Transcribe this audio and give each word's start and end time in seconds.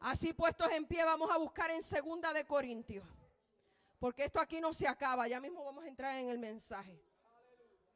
Así 0.00 0.32
puestos 0.32 0.70
en 0.72 0.86
pie, 0.86 1.04
vamos 1.04 1.30
a 1.30 1.36
buscar 1.36 1.70
en 1.70 1.82
Segunda 1.82 2.32
de 2.32 2.46
Corintios. 2.46 3.06
Porque 3.98 4.24
esto 4.24 4.40
aquí 4.40 4.60
no 4.60 4.72
se 4.72 4.88
acaba. 4.88 5.28
Ya 5.28 5.40
mismo 5.40 5.62
vamos 5.62 5.84
a 5.84 5.88
entrar 5.88 6.18
en 6.18 6.30
el 6.30 6.38
mensaje. 6.38 6.98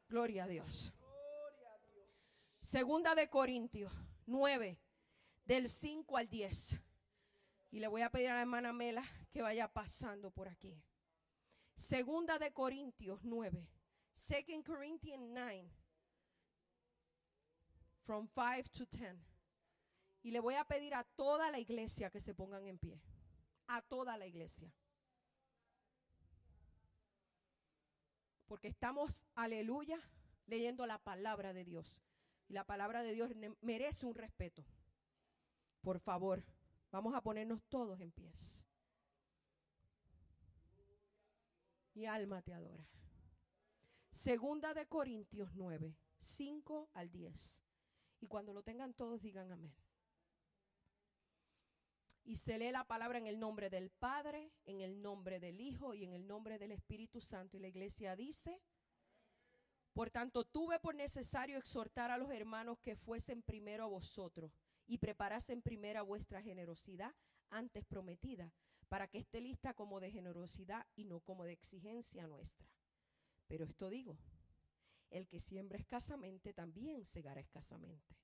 Gloria 0.07 0.43
a 0.43 0.47
Dios. 0.47 0.93
Segunda 2.61 3.15
de 3.15 3.27
Corintios 3.27 3.91
9, 4.27 4.79
del 5.45 5.67
5 5.67 6.17
al 6.17 6.29
10. 6.29 6.79
Y 7.71 7.79
le 7.79 7.87
voy 7.87 8.03
a 8.03 8.11
pedir 8.11 8.29
a 8.29 8.35
la 8.35 8.41
hermana 8.41 8.71
Mela 8.71 9.03
que 9.31 9.41
vaya 9.41 9.67
pasando 9.67 10.29
por 10.29 10.47
aquí. 10.47 10.79
Segunda 11.75 12.37
de 12.37 12.53
Corintios 12.53 13.23
9. 13.23 13.67
Second 14.13 14.63
Corinthians 14.63 15.27
9. 15.27 15.71
From 18.03 18.27
5 18.27 18.69
to 18.69 18.85
10. 18.85 19.34
Y 20.25 20.31
le 20.31 20.39
voy 20.39 20.55
a 20.55 20.65
pedir 20.65 20.95
a 20.95 21.03
toda 21.03 21.51
la 21.51 21.59
iglesia 21.59 22.09
que 22.09 22.19
se 22.19 22.33
pongan 22.33 22.65
en 22.65 22.79
pie. 22.79 22.99
A 23.67 23.83
toda 23.83 24.17
la 24.17 24.25
iglesia. 24.25 24.73
Porque 28.47 28.67
estamos, 28.67 29.23
aleluya, 29.35 29.99
leyendo 30.47 30.87
la 30.87 30.97
palabra 30.97 31.53
de 31.53 31.63
Dios. 31.63 32.01
Y 32.47 32.53
la 32.53 32.63
palabra 32.63 33.03
de 33.03 33.13
Dios 33.13 33.33
merece 33.61 34.07
un 34.07 34.15
respeto. 34.15 34.65
Por 35.81 35.99
favor, 35.99 36.43
vamos 36.89 37.13
a 37.13 37.21
ponernos 37.21 37.61
todos 37.69 38.01
en 38.01 38.11
pies. 38.11 38.67
Mi 41.93 42.07
alma 42.07 42.41
te 42.41 42.55
adora. 42.55 42.89
Segunda 44.11 44.73
de 44.73 44.87
Corintios 44.87 45.53
9, 45.53 45.95
5 46.17 46.89
al 46.95 47.11
10. 47.11 47.63
Y 48.21 48.25
cuando 48.25 48.53
lo 48.53 48.63
tengan 48.63 48.95
todos 48.95 49.21
digan 49.21 49.51
amén. 49.51 49.84
Y 52.25 52.37
se 52.37 52.57
lee 52.57 52.71
la 52.71 52.83
palabra 52.83 53.19
en 53.19 53.27
el 53.27 53.39
nombre 53.39 53.69
del 53.69 53.89
Padre, 53.91 54.51
en 54.65 54.81
el 54.81 55.01
nombre 55.01 55.39
del 55.39 55.61
Hijo 55.61 55.93
y 55.93 56.03
en 56.03 56.11
el 56.11 56.27
nombre 56.27 56.57
del 56.57 56.71
Espíritu 56.71 57.21
Santo. 57.21 57.55
Y 57.55 57.59
la 57.59 57.67
iglesia 57.67 58.15
dice, 58.15 58.59
por 59.93 60.09
tanto, 60.09 60.43
tuve 60.43 60.77
por 60.79 60.93
necesario 60.93 61.57
exhortar 61.57 62.11
a 62.11 62.17
los 62.17 62.29
hermanos 62.29 62.79
que 62.79 62.97
fuesen 62.97 63.41
primero 63.41 63.85
a 63.85 63.87
vosotros 63.87 64.51
y 64.87 64.97
preparasen 64.97 65.61
primero 65.61 66.05
vuestra 66.05 66.41
generosidad 66.41 67.15
antes 67.49 67.85
prometida, 67.85 68.51
para 68.89 69.07
que 69.07 69.19
esté 69.19 69.39
lista 69.39 69.73
como 69.73 70.01
de 70.01 70.11
generosidad 70.11 70.85
y 70.95 71.05
no 71.05 71.21
como 71.21 71.45
de 71.45 71.53
exigencia 71.53 72.27
nuestra. 72.27 72.67
Pero 73.47 73.63
esto 73.63 73.89
digo, 73.89 74.17
el 75.11 75.27
que 75.27 75.39
siembra 75.39 75.77
escasamente 75.77 76.53
también 76.53 77.05
segará 77.05 77.39
escasamente. 77.39 78.17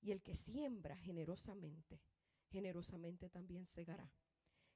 Y 0.00 0.10
el 0.10 0.22
que 0.22 0.34
siembra 0.34 0.96
generosamente, 0.96 2.00
generosamente 2.56 3.28
también 3.28 3.64
segará. 3.64 4.10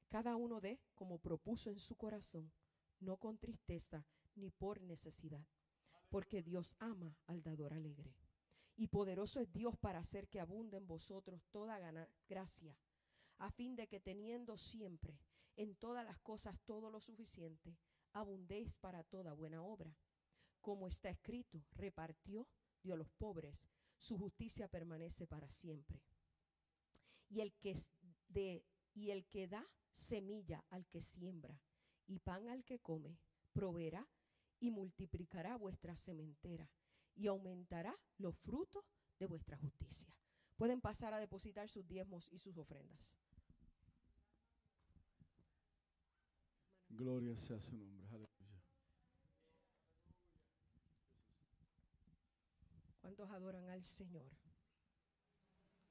Cada 0.08 0.36
uno 0.36 0.60
dé 0.60 0.80
como 0.94 1.18
propuso 1.18 1.70
en 1.70 1.78
su 1.78 1.96
corazón, 1.96 2.52
no 3.00 3.16
con 3.16 3.38
tristeza 3.38 4.06
ni 4.36 4.50
por 4.50 4.80
necesidad 4.82 5.44
porque 6.10 6.42
Dios 6.42 6.76
ama 6.80 7.16
al 7.26 7.42
dador 7.42 7.72
alegre. 7.72 8.14
Y 8.76 8.88
poderoso 8.88 9.40
es 9.40 9.52
Dios 9.52 9.76
para 9.78 10.00
hacer 10.00 10.28
que 10.28 10.40
abunde 10.40 10.76
en 10.76 10.86
vosotros 10.86 11.46
toda 11.50 11.78
gracia, 12.28 12.76
a 13.38 13.50
fin 13.50 13.76
de 13.76 13.86
que 13.86 14.00
teniendo 14.00 14.56
siempre 14.56 15.18
en 15.56 15.74
todas 15.76 16.04
las 16.04 16.18
cosas 16.18 16.58
todo 16.64 16.90
lo 16.90 17.00
suficiente, 17.00 17.78
abundéis 18.12 18.76
para 18.76 19.04
toda 19.04 19.32
buena 19.32 19.62
obra. 19.62 19.94
Como 20.60 20.88
está 20.88 21.08
escrito, 21.10 21.64
repartió, 21.72 22.48
dio 22.82 22.94
a 22.94 22.96
los 22.96 23.10
pobres, 23.10 23.68
su 23.98 24.18
justicia 24.18 24.68
permanece 24.68 25.26
para 25.26 25.50
siempre. 25.50 26.02
Y 27.30 27.40
el 27.40 27.54
que, 27.54 27.74
de, 28.28 28.62
y 28.92 29.10
el 29.10 29.24
que 29.24 29.48
da 29.48 29.66
semilla 29.92 30.62
al 30.68 30.86
que 30.86 31.00
siembra 31.00 31.58
y 32.06 32.18
pan 32.18 32.48
al 32.48 32.64
que 32.64 32.80
come, 32.80 33.18
proveerá 33.52 34.06
y 34.58 34.70
multiplicará 34.70 35.56
vuestra 35.56 35.96
sementera 35.96 36.68
y 37.14 37.28
aumentará 37.28 37.98
los 38.18 38.36
frutos 38.36 38.84
de 39.18 39.26
vuestra 39.26 39.56
justicia. 39.56 40.12
Pueden 40.56 40.80
pasar 40.80 41.14
a 41.14 41.18
depositar 41.18 41.68
sus 41.68 41.86
diezmos 41.86 42.28
y 42.30 42.38
sus 42.38 42.58
ofrendas. 42.58 43.16
Gloria 46.90 47.36
sea 47.36 47.60
su 47.60 47.76
nombre. 47.76 48.06
Aleluya. 48.08 48.62
¿Cuántos 53.00 53.30
adoran 53.30 53.68
al 53.70 53.84
Señor? 53.84 54.30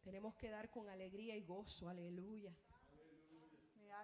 Tenemos 0.10 0.36
que 0.36 0.50
dar 0.50 0.70
con 0.70 0.90
alegría 0.90 1.36
y 1.36 1.44
gozo. 1.44 1.88
Aleluya. 1.88 2.56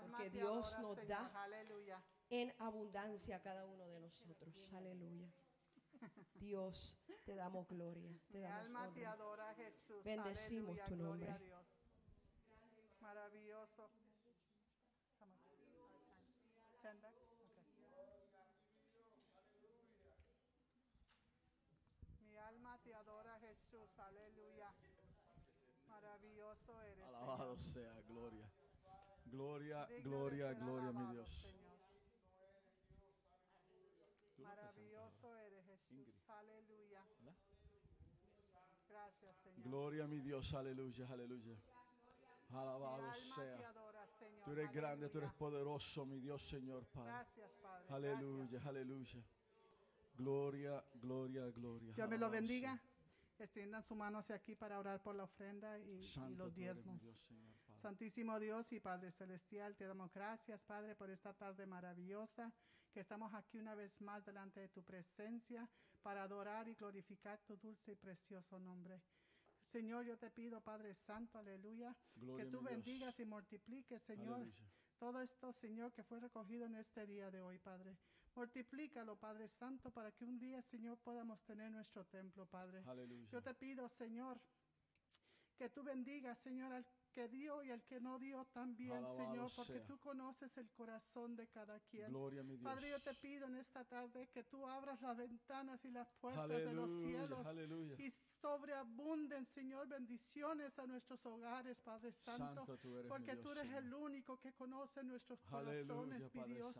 Porque 0.01 0.29
Dios 0.29 0.77
nos 0.79 1.07
da. 1.07 1.31
Aleluya 1.43 2.03
en 2.29 2.53
abundancia 2.59 3.37
a 3.37 3.41
cada 3.41 3.65
uno 3.65 3.87
de 3.87 3.99
nosotros. 3.99 4.73
Aleluya. 4.73 5.31
Dios, 6.35 6.97
te 7.23 7.35
damos 7.35 7.67
gloria. 7.67 8.11
Te 8.31 8.39
damos 8.41 8.65
alma 8.65 8.93
te 8.93 9.05
adora, 9.05 9.53
Jesús. 9.55 10.03
Bendecimos 10.03 10.77
tu 10.85 10.95
nombre. 10.95 11.35
Maravilloso. 12.99 13.89
Mi 22.19 22.37
alma 22.37 22.79
te 22.83 22.93
adora, 22.93 23.39
Jesús. 23.39 23.99
Aleluya. 23.99 24.74
Maravilloso 25.95 26.81
eres. 26.81 27.03
Alabado 27.07 27.57
sea, 27.57 27.93
gloria. 28.07 28.51
Gloria, 29.25 29.87
gloria, 30.03 30.53
gloria, 30.53 30.91
mi 30.91 31.05
Dios. 31.13 31.47
Maravilloso 34.37 35.35
eres 35.37 35.65
Jesús. 35.65 36.07
Aleluya. 36.27 37.01
Gracias, 38.89 39.37
Señor. 39.37 39.63
Gloria 39.63 40.03
a 40.03 40.07
mi 40.07 40.19
Dios. 40.19 40.53
Aleluya, 40.53 41.07
aleluya. 41.09 41.55
Alabado 42.49 43.13
sea. 43.35 43.73
tú 44.43 44.51
eres 44.51 44.71
grande, 44.71 45.09
tú 45.09 45.17
eres 45.19 45.33
poderoso, 45.33 46.05
mi 46.05 46.19
Dios, 46.19 46.41
Señor, 46.47 46.85
Padre. 46.87 47.11
Gracias, 47.11 47.51
Padre. 47.61 47.87
Aleluya, 47.89 48.61
aleluya. 48.65 49.23
Gloria, 50.17 50.83
gloria, 50.95 51.49
gloria. 51.51 51.93
Dios 51.93 52.09
me 52.09 52.17
lo 52.17 52.29
bendiga. 52.29 52.79
Extiendan 53.37 53.83
su 53.83 53.95
mano 53.95 54.19
hacia 54.19 54.35
aquí 54.35 54.55
para 54.55 54.79
orar 54.79 55.01
por 55.01 55.15
la 55.15 55.23
ofrenda 55.23 55.77
y, 55.79 56.01
los 56.37 56.55
diezmos. 56.55 57.01
Santísimo 57.81 58.39
Dios 58.39 58.71
y 58.71 58.79
Padre 58.79 59.11
Celestial, 59.11 59.75
te 59.75 59.85
damos 59.85 60.11
gracias, 60.13 60.61
Padre, 60.63 60.95
por 60.95 61.09
esta 61.09 61.33
tarde 61.33 61.65
maravillosa, 61.67 62.51
que 62.93 63.01
estamos 63.01 63.33
aquí 63.33 63.59
una 63.59 63.75
vez 63.75 63.99
más 64.01 64.25
delante 64.25 64.61
de 64.61 64.69
tu 64.69 64.81
presencia 64.83 65.67
para 66.01 66.23
adorar 66.23 66.67
y 66.67 66.75
glorificar 66.75 67.39
tu 67.41 67.57
dulce 67.57 67.91
y 67.91 67.95
precioso 67.95 68.59
nombre. 68.59 69.01
Señor, 69.71 70.05
yo 70.05 70.17
te 70.17 70.31
pido, 70.31 70.61
Padre 70.61 70.95
Santo, 70.95 71.37
aleluya, 71.37 71.95
que 72.37 72.45
tú 72.45 72.61
bendigas 72.61 73.19
y 73.19 73.25
multipliques, 73.25 74.01
Señor, 74.03 74.47
todo 74.97 75.21
esto, 75.21 75.51
Señor, 75.51 75.91
que 75.91 76.03
fue 76.03 76.19
recogido 76.19 76.65
en 76.65 76.75
este 76.75 77.05
día 77.05 77.29
de 77.29 77.41
hoy, 77.41 77.59
Padre. 77.59 77.97
Multiplícalo, 78.35 79.15
Padre 79.15 79.47
Santo, 79.47 79.91
para 79.91 80.11
que 80.11 80.25
un 80.25 80.37
día, 80.37 80.61
Señor, 80.63 80.97
podamos 80.99 81.41
tener 81.43 81.71
nuestro 81.71 82.05
templo, 82.05 82.45
Padre. 82.45 82.83
Yo 83.31 83.41
te 83.41 83.53
pido, 83.53 83.87
Señor, 83.89 84.39
que 85.55 85.69
tú 85.69 85.83
bendigas, 85.83 86.37
Señor, 86.39 86.73
al 86.73 86.85
que 87.13 87.29
dio 87.29 87.63
y 87.63 87.71
el 87.71 87.81
que 87.83 88.01
no 88.01 88.19
dio 88.19 88.43
también, 88.51 89.01
Señor, 89.15 89.49
porque 89.55 89.79
tú 89.87 89.97
conoces 89.99 90.55
el 90.57 90.69
corazón 90.71 91.37
de 91.37 91.47
cada 91.47 91.79
quien. 91.79 92.09
Gloria 92.09 92.41
a 92.41 92.43
mi 92.43 92.57
Dios. 92.57 92.73
Padre, 92.73 92.89
yo 92.89 92.99
te 93.01 93.13
pido 93.13 93.47
en 93.47 93.55
esta 93.55 93.85
tarde 93.85 94.27
que 94.33 94.43
tú 94.43 94.67
abras 94.67 95.01
las 95.01 95.15
ventanas 95.15 95.83
y 95.85 95.91
las 95.91 96.09
puertas 96.19 96.49
de 96.49 96.73
los 96.73 96.99
cielos 96.99 97.47
y 97.97 98.11
sobreabunden, 98.41 99.45
Señor, 99.45 99.87
bendiciones 99.87 100.77
a 100.77 100.85
nuestros 100.87 101.25
hogares, 101.25 101.79
Padre 101.79 102.11
Santo, 102.11 102.65
porque 103.07 103.37
tú 103.37 103.51
eres 103.51 103.71
el 103.71 103.93
único 103.93 104.37
que 104.37 104.51
conoce 104.51 105.03
nuestros 105.05 105.39
corazones, 105.43 106.33
mi 106.33 106.43
Dios. 106.43 106.77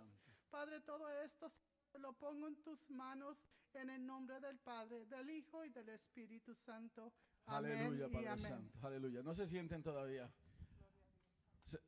Padre, 0.56 0.80
todo 0.80 1.10
esto 1.22 1.52
lo 2.00 2.14
pongo 2.14 2.48
en 2.48 2.56
tus 2.64 2.90
manos 2.90 3.38
en 3.74 3.90
el 3.90 4.06
nombre 4.06 4.40
del 4.40 4.58
Padre, 4.60 5.06
del 5.08 5.30
Hijo 5.30 5.66
y 5.66 5.70
del 5.70 5.90
Espíritu 5.90 6.56
Santo. 6.56 7.12
Aleluya, 7.48 8.08
Padre 8.08 8.38
Santo. 8.38 8.88
Aleluya. 8.88 9.22
No 9.22 9.34
se 9.34 9.48
sienten 9.48 9.84
todavía. 9.84 10.32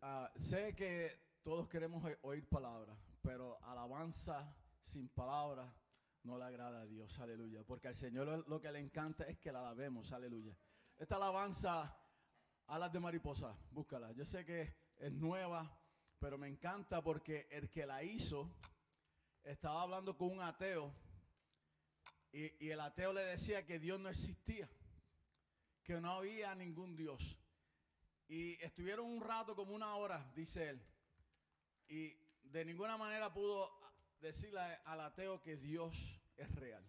Ah, 0.01 0.29
sé 0.35 0.75
que 0.75 1.17
todos 1.43 1.69
queremos 1.69 2.03
oír 2.23 2.45
palabras, 2.49 2.97
pero 3.21 3.57
alabanza 3.63 4.53
sin 4.83 5.07
palabras 5.07 5.73
no 6.23 6.37
le 6.37 6.43
agrada 6.43 6.81
a 6.81 6.85
Dios. 6.85 7.17
Aleluya. 7.19 7.63
Porque 7.63 7.87
al 7.87 7.95
Señor 7.95 8.45
lo 8.49 8.59
que 8.59 8.69
le 8.69 8.79
encanta 8.79 9.23
es 9.23 9.37
que 9.39 9.49
la 9.49 9.59
alabemos. 9.59 10.11
Aleluya. 10.11 10.53
Esta 10.97 11.15
alabanza, 11.15 11.97
alas 12.65 12.91
de 12.91 12.99
mariposa, 12.99 13.57
búscala. 13.71 14.11
Yo 14.11 14.25
sé 14.25 14.43
que 14.43 14.75
es 14.97 15.13
nueva, 15.13 15.73
pero 16.19 16.37
me 16.37 16.47
encanta 16.47 17.01
porque 17.03 17.47
el 17.51 17.69
que 17.69 17.85
la 17.85 18.03
hizo 18.03 18.51
estaba 19.43 19.81
hablando 19.81 20.17
con 20.17 20.31
un 20.31 20.41
ateo 20.41 20.93
y, 22.31 22.69
el 22.69 22.79
ateo 22.79 23.13
le 23.13 23.23
decía 23.23 23.65
que 23.65 23.79
Dios 23.79 23.99
no 23.99 24.09
existía 24.09 24.69
que 25.87 26.01
no 26.01 26.11
había 26.11 26.53
ningún 26.53 26.97
Dios. 26.97 27.39
Y 28.27 28.61
estuvieron 28.61 29.05
un 29.05 29.21
rato, 29.21 29.55
como 29.55 29.73
una 29.73 29.95
hora, 29.95 30.29
dice 30.35 30.69
él. 30.69 30.85
Y 31.87 32.13
de 32.43 32.65
ninguna 32.65 32.97
manera 32.97 33.33
pudo 33.33 33.71
decirle 34.19 34.59
al 34.83 34.99
ateo 34.99 35.41
que 35.41 35.55
Dios 35.55 36.21
es 36.35 36.53
real. 36.55 36.85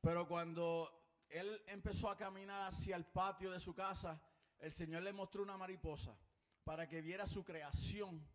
Pero 0.00 0.26
cuando 0.26 0.90
él 1.28 1.62
empezó 1.66 2.08
a 2.08 2.16
caminar 2.16 2.62
hacia 2.62 2.96
el 2.96 3.04
patio 3.04 3.50
de 3.50 3.60
su 3.60 3.74
casa, 3.74 4.18
el 4.60 4.72
Señor 4.72 5.02
le 5.02 5.12
mostró 5.12 5.42
una 5.42 5.58
mariposa 5.58 6.16
para 6.64 6.88
que 6.88 7.02
viera 7.02 7.26
su 7.26 7.44
creación. 7.44 8.26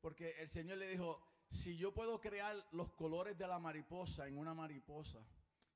Porque 0.00 0.40
el 0.40 0.48
Señor 0.48 0.78
le 0.78 0.88
dijo, 0.88 1.20
si 1.50 1.76
yo 1.76 1.92
puedo 1.92 2.20
crear 2.20 2.56
los 2.72 2.90
colores 2.92 3.36
de 3.36 3.46
la 3.46 3.58
mariposa 3.58 4.26
en 4.28 4.38
una 4.38 4.54
mariposa 4.54 5.20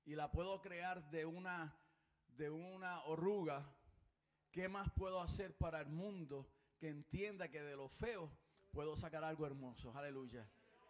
y 0.05 0.15
la 0.15 0.31
puedo 0.31 0.61
crear 0.61 1.11
de 1.11 1.25
una, 1.25 1.75
de 2.29 2.51
una 2.51 3.03
oruga, 3.05 3.65
¿qué 4.51 4.69
más 4.69 4.91
puedo 4.93 5.21
hacer 5.21 5.57
para 5.57 5.81
el 5.81 5.89
mundo 5.89 6.49
que 6.79 6.89
entienda 6.89 7.49
que 7.49 7.63
de 7.63 7.77
lo 7.77 7.89
feo 7.89 8.31
puedo 8.71 8.97
sacar 8.97 9.25
algo 9.25 9.47
hermoso? 9.47 9.97
Aleluya. 9.97 10.49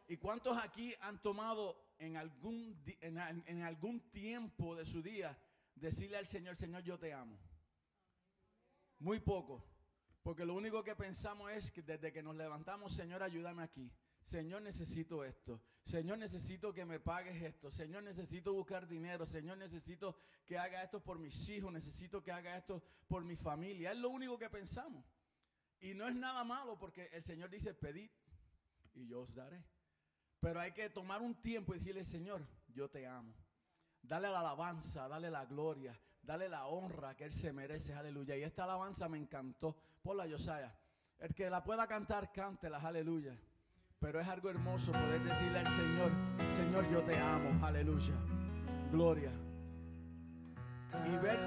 ¿Y 0.09 0.17
cuántos 0.17 0.59
aquí 0.59 0.95
han 1.01 1.23
tomado 1.23 1.95
en 1.99 2.17
algún, 2.17 2.83
en, 3.01 3.19
en 3.47 3.63
algún 3.63 4.11
tiempo 4.11 4.75
de 4.75 4.85
su 4.85 5.01
día 5.01 5.39
decirle 5.75 6.19
al 6.19 6.27
Señor, 6.27 6.57
Señor, 6.57 6.83
yo 6.83 6.99
te 6.99 7.13
amo? 7.13 7.39
Muy 8.99 9.21
poco. 9.21 9.72
Porque 10.23 10.45
lo 10.45 10.55
único 10.55 10.85
que 10.85 10.95
pensamos 10.95 11.51
es 11.51 11.71
que 11.71 11.83
desde 11.83 12.13
que 12.13 12.23
nos 12.23 12.37
levantamos, 12.37 12.93
Señor, 12.93 13.23
ayúdame 13.23 13.63
aquí. 13.63 13.91
Señor, 14.23 14.63
necesito 14.63 15.25
esto. 15.25 15.61
Señor, 15.85 16.19
necesito 16.19 16.73
que 16.73 16.85
me 16.85 17.01
pagues 17.01 17.43
esto. 17.43 17.71
Señor, 17.71 18.05
necesito 18.05 18.53
buscar 18.53 18.87
dinero. 18.87 19.27
Señor, 19.27 19.59
necesito 19.59 20.17
que 20.47 20.57
haga 20.57 20.83
esto 20.83 21.03
por 21.03 21.19
mis 21.19 21.49
hijos. 21.49 21.73
Necesito 21.73 22.23
que 22.23 22.31
haga 22.31 22.57
esto 22.57 22.83
por 23.09 23.25
mi 23.25 23.35
familia. 23.35 23.91
Es 23.91 23.99
lo 23.99 24.11
único 24.11 24.39
que 24.39 24.49
pensamos. 24.49 25.05
Y 25.81 25.95
no 25.95 26.07
es 26.07 26.15
nada 26.15 26.45
malo 26.45 26.79
porque 26.79 27.09
el 27.13 27.25
Señor 27.25 27.51
dice, 27.51 27.75
pedid 27.75 28.11
y 28.95 29.09
yo 29.09 29.23
os 29.23 29.35
daré. 29.35 29.65
Pero 30.39 30.61
hay 30.61 30.73
que 30.73 30.89
tomar 30.89 31.21
un 31.21 31.35
tiempo 31.41 31.75
y 31.75 31.79
decirle, 31.79 32.05
Señor, 32.05 32.47
yo 32.69 32.89
te 32.89 33.07
amo. 33.07 33.35
Dale 34.01 34.29
la 34.29 34.41
alabanza, 34.41 35.09
dale 35.09 35.31
la 35.31 35.45
gloria, 35.47 35.99
dale 36.23 36.49
la 36.49 36.67
honra 36.67 37.17
que 37.17 37.25
Él 37.25 37.33
se 37.33 37.53
merece, 37.53 37.95
aleluya. 37.95 38.37
Y 38.37 38.43
esta 38.43 38.65
alabanza 38.65 39.09
me 39.09 39.19
encantó 39.19 39.77
por 40.03 40.17
la 40.17 40.27
Yosaya. 40.27 40.75
El 41.19 41.35
que 41.35 41.51
la 41.51 41.63
pueda 41.63 41.87
cantar, 41.87 42.33
cántela, 42.33 42.79
aleluya. 42.79 43.37
Pero 43.99 44.21
es 44.21 44.27
algo 44.27 44.51
hermoso 44.51 44.91
poder 44.91 45.23
decirle 45.23 45.61
al 45.61 45.67
Señor, 45.67 46.11
Señor, 46.57 46.91
yo 46.91 47.03
te 47.03 47.17
amo, 47.17 47.65
aleluya. 47.65 48.15
Gloria. 48.91 49.31
Y 51.07 51.25
ver 51.25 51.39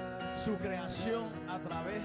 su 0.44 0.56
creación 0.56 1.30
a 1.48 1.58
través 1.58 2.02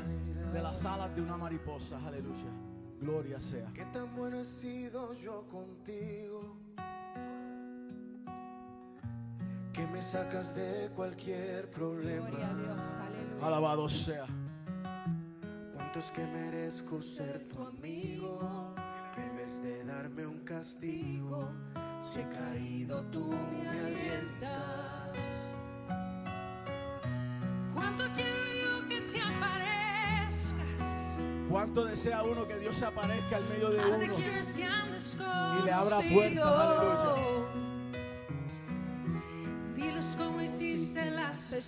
de 0.54 0.62
las 0.62 0.86
alas 0.86 1.16
de 1.16 1.22
una 1.22 1.38
mariposa, 1.38 2.00
aleluya. 2.06 2.52
Gloria 3.00 3.40
sea. 3.40 3.72
Qué 3.74 3.86
tan 3.86 4.16
bueno 4.16 4.40
he 4.40 4.44
sido 4.44 5.14
yo 5.14 5.48
contigo. 5.48 6.61
Me 10.01 10.07
sacas 10.07 10.56
de 10.56 10.89
cualquier 10.95 11.69
problema. 11.69 12.27
Alabado 13.39 13.88
sea. 13.88 14.25
Cuántos 15.75 16.09
que 16.09 16.25
merezco 16.25 17.00
ser 17.00 17.48
tu 17.48 17.62
amigo 17.62 18.74
de 19.62 19.86
darme 19.86 20.25
un 20.25 20.39
castigo, 20.39 21.48
si 22.00 22.21
he 22.21 22.24
caído 22.24 23.03
tú 23.12 23.27
me 23.27 23.69
alientas. 23.69 24.50
¿Cuánto 27.71 28.03
quiero 28.15 28.39
yo 28.63 28.89
que 28.89 29.01
te 29.01 29.21
aparezcas? 29.21 31.19
¿Cuánto 31.48 31.86
desea 31.86 32.24
uno 32.24 32.48
que 32.48 32.57
Dios 32.57 32.75
se 32.75 32.86
aparezca 32.86 33.36
al 33.36 33.48
medio 33.50 33.69
de 33.69 33.77
uno 33.86 33.98
y 35.59 35.63
le 35.63 35.71
abra 35.71 36.00
puertas? 36.12 36.44
Aleluya. 36.44 37.41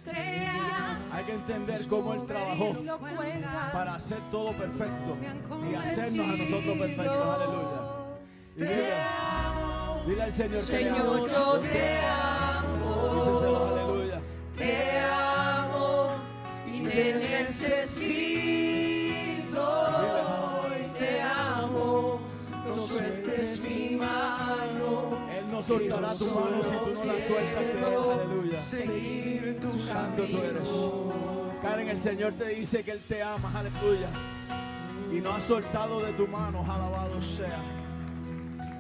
Estrellas. 0.08 1.14
Hay 1.14 1.24
que 1.26 1.34
entender 1.34 1.88
cómo 1.88 2.14
Él 2.14 2.26
trabajó 2.26 2.76
para 3.72 3.96
hacer 3.96 4.20
todo 4.32 4.52
perfecto 4.58 5.18
y 5.70 5.76
hacernos 5.76 6.28
a 6.28 6.38
nosotros 6.38 6.78
perfectos. 6.78 7.28
Aleluya. 7.36 7.94
Amo. 9.48 10.04
Dile 10.06 10.24
al 10.24 10.34
Señor, 10.34 10.62
Señor, 10.62 11.32
yo 11.32 11.60
te 11.60 12.00
amo. 12.00 13.34
Díselo, 13.34 13.68
aleluya. 13.68 14.22
Te 14.58 15.00
amo 15.00 16.10
y 16.68 16.84
te 16.84 17.23
no 25.68 25.78
soltará 25.78 26.14
tu 26.16 26.26
mano 26.26 26.64
si 26.64 26.70
tú 26.70 26.94
no 26.94 27.06
la 27.06 27.28
sueltas. 27.28 27.64
aleluya. 28.20 28.60
Seguir 28.60 29.60
tu 29.60 29.80
Santo 29.80 30.24
tú 30.24 30.38
eres. 30.38 30.70
Karen, 31.62 31.90
el 31.90 32.02
Señor 32.02 32.34
te 32.34 32.50
dice 32.50 32.84
que 32.84 32.92
Él 32.92 33.02
te 33.08 33.24
ama, 33.24 33.52
aleluya. 33.56 34.10
Y 35.12 35.22
no 35.22 35.32
ha 35.32 35.40
soltado 35.40 36.00
de 36.02 36.12
tu 36.14 36.28
mano, 36.28 36.62
alabado 36.62 37.22
sea 37.22 37.60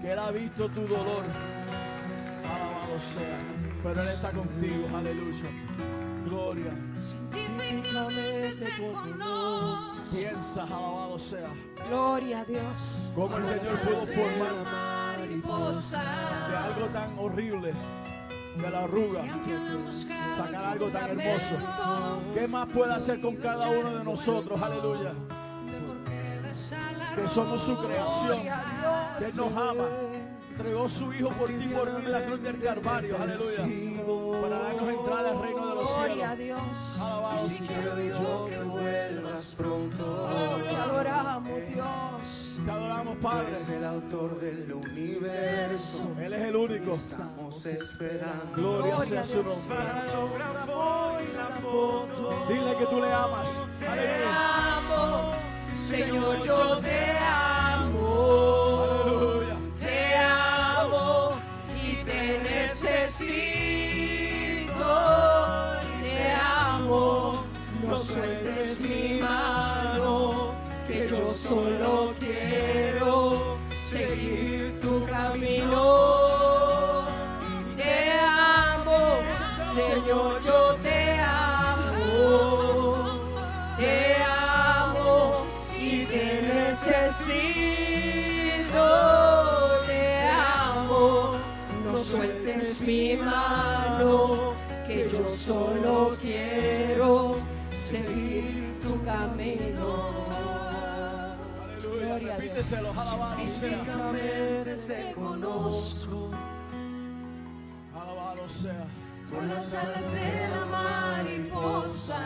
que 0.01 0.11
Él 0.11 0.19
ha 0.19 0.31
visto 0.31 0.67
tu 0.69 0.81
dolor. 0.81 1.23
Alabado 2.43 2.99
sea. 3.13 3.37
Pero 3.83 4.01
Él 4.01 4.07
está 4.09 4.31
contigo, 4.31 4.87
aleluya. 4.95 5.49
Gloria. 6.25 6.73
Científicamente 6.95 8.55
te 8.55 8.91
conozco. 8.91 10.15
Piensas, 10.15 10.71
alabado 10.71 11.19
sea. 11.19 11.49
Gloria 11.87 12.39
a 12.39 12.45
Dios. 12.45 13.11
Como 13.15 13.37
el 13.37 13.55
Señor 13.55 13.79
pudo 13.79 13.95
formar 13.95 15.02
de 15.27 16.57
algo 16.57 16.87
tan 16.91 17.17
horrible, 17.17 17.73
de 18.61 18.69
la 18.69 18.83
arruga, 18.83 19.21
sacar 20.35 20.65
algo 20.65 20.87
tan 20.89 21.11
hermoso. 21.11 21.55
¿Qué 22.33 22.47
más 22.47 22.69
puede 22.69 22.93
hacer 22.93 23.21
con 23.21 23.35
cada 23.37 23.69
uno 23.69 23.97
de 23.97 24.03
nosotros? 24.03 24.61
Aleluya. 24.61 25.13
que 27.15 27.27
somos 27.27 27.61
su 27.61 27.77
creación, 27.77 28.37
que 29.19 29.33
nos 29.33 29.53
ama. 29.53 29.85
Entregó 30.51 30.87
su 30.87 31.11
Hijo 31.11 31.29
por 31.29 31.49
ti 31.49 31.67
por 31.73 31.91
mí 31.97 32.05
en 32.05 32.11
la 32.11 32.25
cruz 32.25 32.43
del 32.43 32.59
Calvario, 32.59 33.15
aleluya, 33.19 33.65
para 34.39 34.59
darnos 34.59 34.89
entrada 34.89 35.31
al 35.31 35.41
reino 35.41 35.67
de 35.67 35.75
los 35.75 35.89
cielos. 35.95 36.99
Alabado 37.01 37.47
quiero 37.67 38.19
yo 38.19 38.45
que 38.45 38.57
vuelvas 38.59 39.55
pronto. 39.57 40.29
Te 40.69 40.75
adoramos. 42.23 42.61
Te 42.65 42.71
adoramos, 42.71 43.17
Padre. 43.17 43.47
Eres 43.47 43.69
el 43.69 43.83
autor 43.83 44.39
del 44.39 44.73
universo. 44.73 46.15
Él 46.21 46.33
es 46.33 46.41
el 46.41 46.55
único. 46.55 46.93
Estamos 46.93 47.65
esperando. 47.65 48.55
Gloria 48.55 48.99
sea 49.01 49.23
su 49.23 49.43
nombre. 49.43 49.77
Dile 52.49 52.77
que 52.77 52.85
tú 52.85 53.01
le 53.01 53.11
amas. 53.11 53.67
Aleluya. 53.87 55.31
Señor, 55.87 56.43
yo 56.43 56.77
te 56.77 57.17
amo. 57.19 58.62
Repíteselo, 102.63 102.91
alabado 102.91 103.43
sea. 103.59 103.83
te 104.87 105.11
conozco. 105.13 106.31
Alabado 107.93 108.47
sea. 108.47 108.85
Por 109.29 109.43
las 109.43 109.73
alas 109.73 110.13
de 110.13 110.47
la 110.47 110.65
mariposa. 110.65 112.21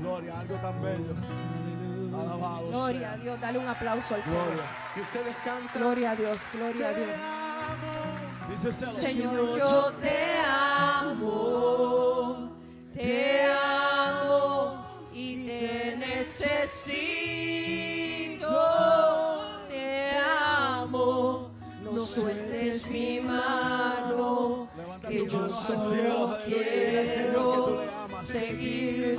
Gloria, 0.00 0.40
algo 0.40 0.56
tan 0.56 0.82
bello. 0.82 1.14
Gloria 2.70 3.12
a 3.12 3.16
Dios, 3.18 3.40
dale 3.40 3.60
un 3.60 3.68
aplauso 3.68 4.16
al 4.16 4.24
Señor. 4.24 4.64
Y 4.96 5.00
ustedes 5.00 5.36
cantan. 5.44 5.80
Gloria 5.80 6.10
a 6.10 6.16
Dios, 6.16 6.38
gloria 6.52 6.88
a 6.88 6.92
Dios. 6.92 7.08
Señor, 8.96 9.58
yo 9.58 9.92
te 10.00 10.40
amo, 10.44 12.50
te 12.94 13.44
amo 13.44 14.84
y 15.12 15.46
te 15.46 15.96
necesito. 15.96 17.19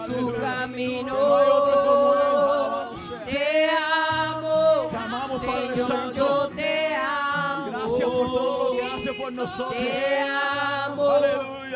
Aleluya. 0.01 0.41
camino. 0.41 1.05
Que 1.05 1.11
no 1.11 1.37
hay 1.37 1.47
otro 1.49 1.75
como 1.85 2.13
Él, 2.13 2.19
alabado 2.19 2.97
sea. 2.97 3.25
Te 3.25 3.69
amo, 3.69 5.39
Señor, 5.39 6.13
yo 6.13 6.49
te 6.55 6.95
amo. 6.95 7.67
Gracias 7.67 8.09
por 8.09 8.31
todo 8.31 8.63
lo 8.63 8.79
que 8.79 8.85
hace 8.85 9.13
por 9.13 9.31
nosotros. 9.33 9.75
Te 9.77 10.19
amo 10.19 11.11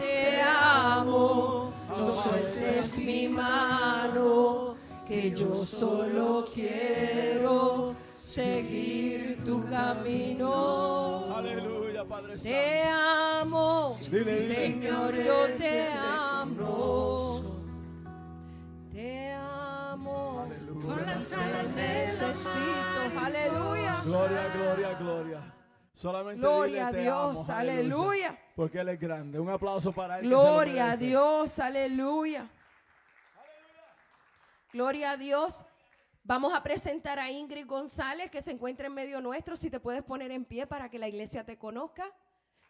Te 0.00 0.40
amo, 0.42 1.72
no 1.88 2.06
sueltes 2.22 2.98
mi 2.98 3.28
mano, 3.28 4.67
que 5.08 5.30
yo 5.30 5.54
solo 5.54 6.44
quiero 6.52 7.94
seguir 8.14 9.42
tu 9.42 9.66
camino. 9.68 11.34
Aleluya, 11.34 12.04
Padre 12.04 12.36
Santo. 12.36 12.42
Te 12.42 12.82
amo. 12.82 13.88
Señor, 13.88 15.14
yo 15.14 15.46
te 15.56 15.88
amo. 15.92 17.40
Te 18.92 19.32
amo. 19.32 20.46
Aleluya. 20.46 21.06
Necesito, 21.56 23.18
aleluya. 23.18 23.96
Gloria, 24.04 24.48
gloria, 24.54 24.94
gloria. 24.98 25.54
Solamente 25.94 26.40
Gloria 26.40 26.86
dile, 26.86 27.00
a 27.00 27.02
te 27.02 27.08
amo, 27.08 27.32
Dios, 27.32 27.50
aleluya. 27.50 28.38
Porque 28.54 28.78
Él 28.78 28.90
es 28.90 29.00
grande. 29.00 29.40
Un 29.40 29.48
aplauso 29.48 29.90
para 29.90 30.20
Él. 30.20 30.28
Gloria 30.28 30.92
a. 30.92 30.96
Dios, 30.96 31.58
aleluya. 31.58 32.48
Gloria 34.70 35.12
a 35.12 35.16
Dios. 35.16 35.64
Vamos 36.22 36.52
a 36.52 36.62
presentar 36.62 37.18
a 37.18 37.30
Ingrid 37.30 37.66
González 37.66 38.30
que 38.30 38.42
se 38.42 38.50
encuentra 38.50 38.88
en 38.88 38.92
medio 38.92 39.18
nuestro. 39.22 39.56
Si 39.56 39.70
te 39.70 39.80
puedes 39.80 40.02
poner 40.02 40.30
en 40.30 40.44
pie 40.44 40.66
para 40.66 40.90
que 40.90 40.98
la 40.98 41.08
iglesia 41.08 41.42
te 41.42 41.56
conozca. 41.56 42.12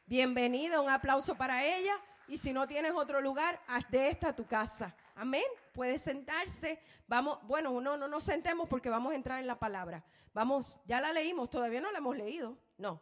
Bienvenida, 0.06 0.80
un 0.80 0.88
aplauso 0.88 1.34
para 1.34 1.64
ella. 1.64 2.00
Y 2.28 2.36
si 2.36 2.52
no 2.52 2.68
tienes 2.68 2.92
otro 2.92 3.20
lugar, 3.20 3.60
haz 3.66 3.90
de 3.90 4.10
esta 4.10 4.36
tu 4.36 4.46
casa. 4.46 4.94
Amén. 5.16 5.42
Puedes 5.72 6.02
sentarse. 6.02 6.78
Vamos, 7.08 7.40
bueno, 7.48 7.80
no, 7.80 7.96
no 7.96 8.06
nos 8.06 8.22
sentemos 8.22 8.68
porque 8.68 8.90
vamos 8.90 9.12
a 9.12 9.16
entrar 9.16 9.40
en 9.40 9.48
la 9.48 9.58
palabra. 9.58 10.04
Vamos, 10.32 10.78
ya 10.84 11.00
la 11.00 11.12
leímos, 11.12 11.50
todavía 11.50 11.80
no 11.80 11.90
la 11.90 11.98
hemos 11.98 12.16
leído. 12.16 12.56
No. 12.76 13.00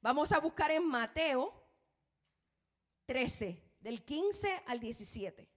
Vamos 0.00 0.30
a 0.30 0.38
buscar 0.38 0.70
en 0.70 0.86
Mateo 0.86 1.52
13, 3.06 3.60
del 3.80 4.04
15 4.04 4.62
al 4.66 4.78
17. 4.78 5.48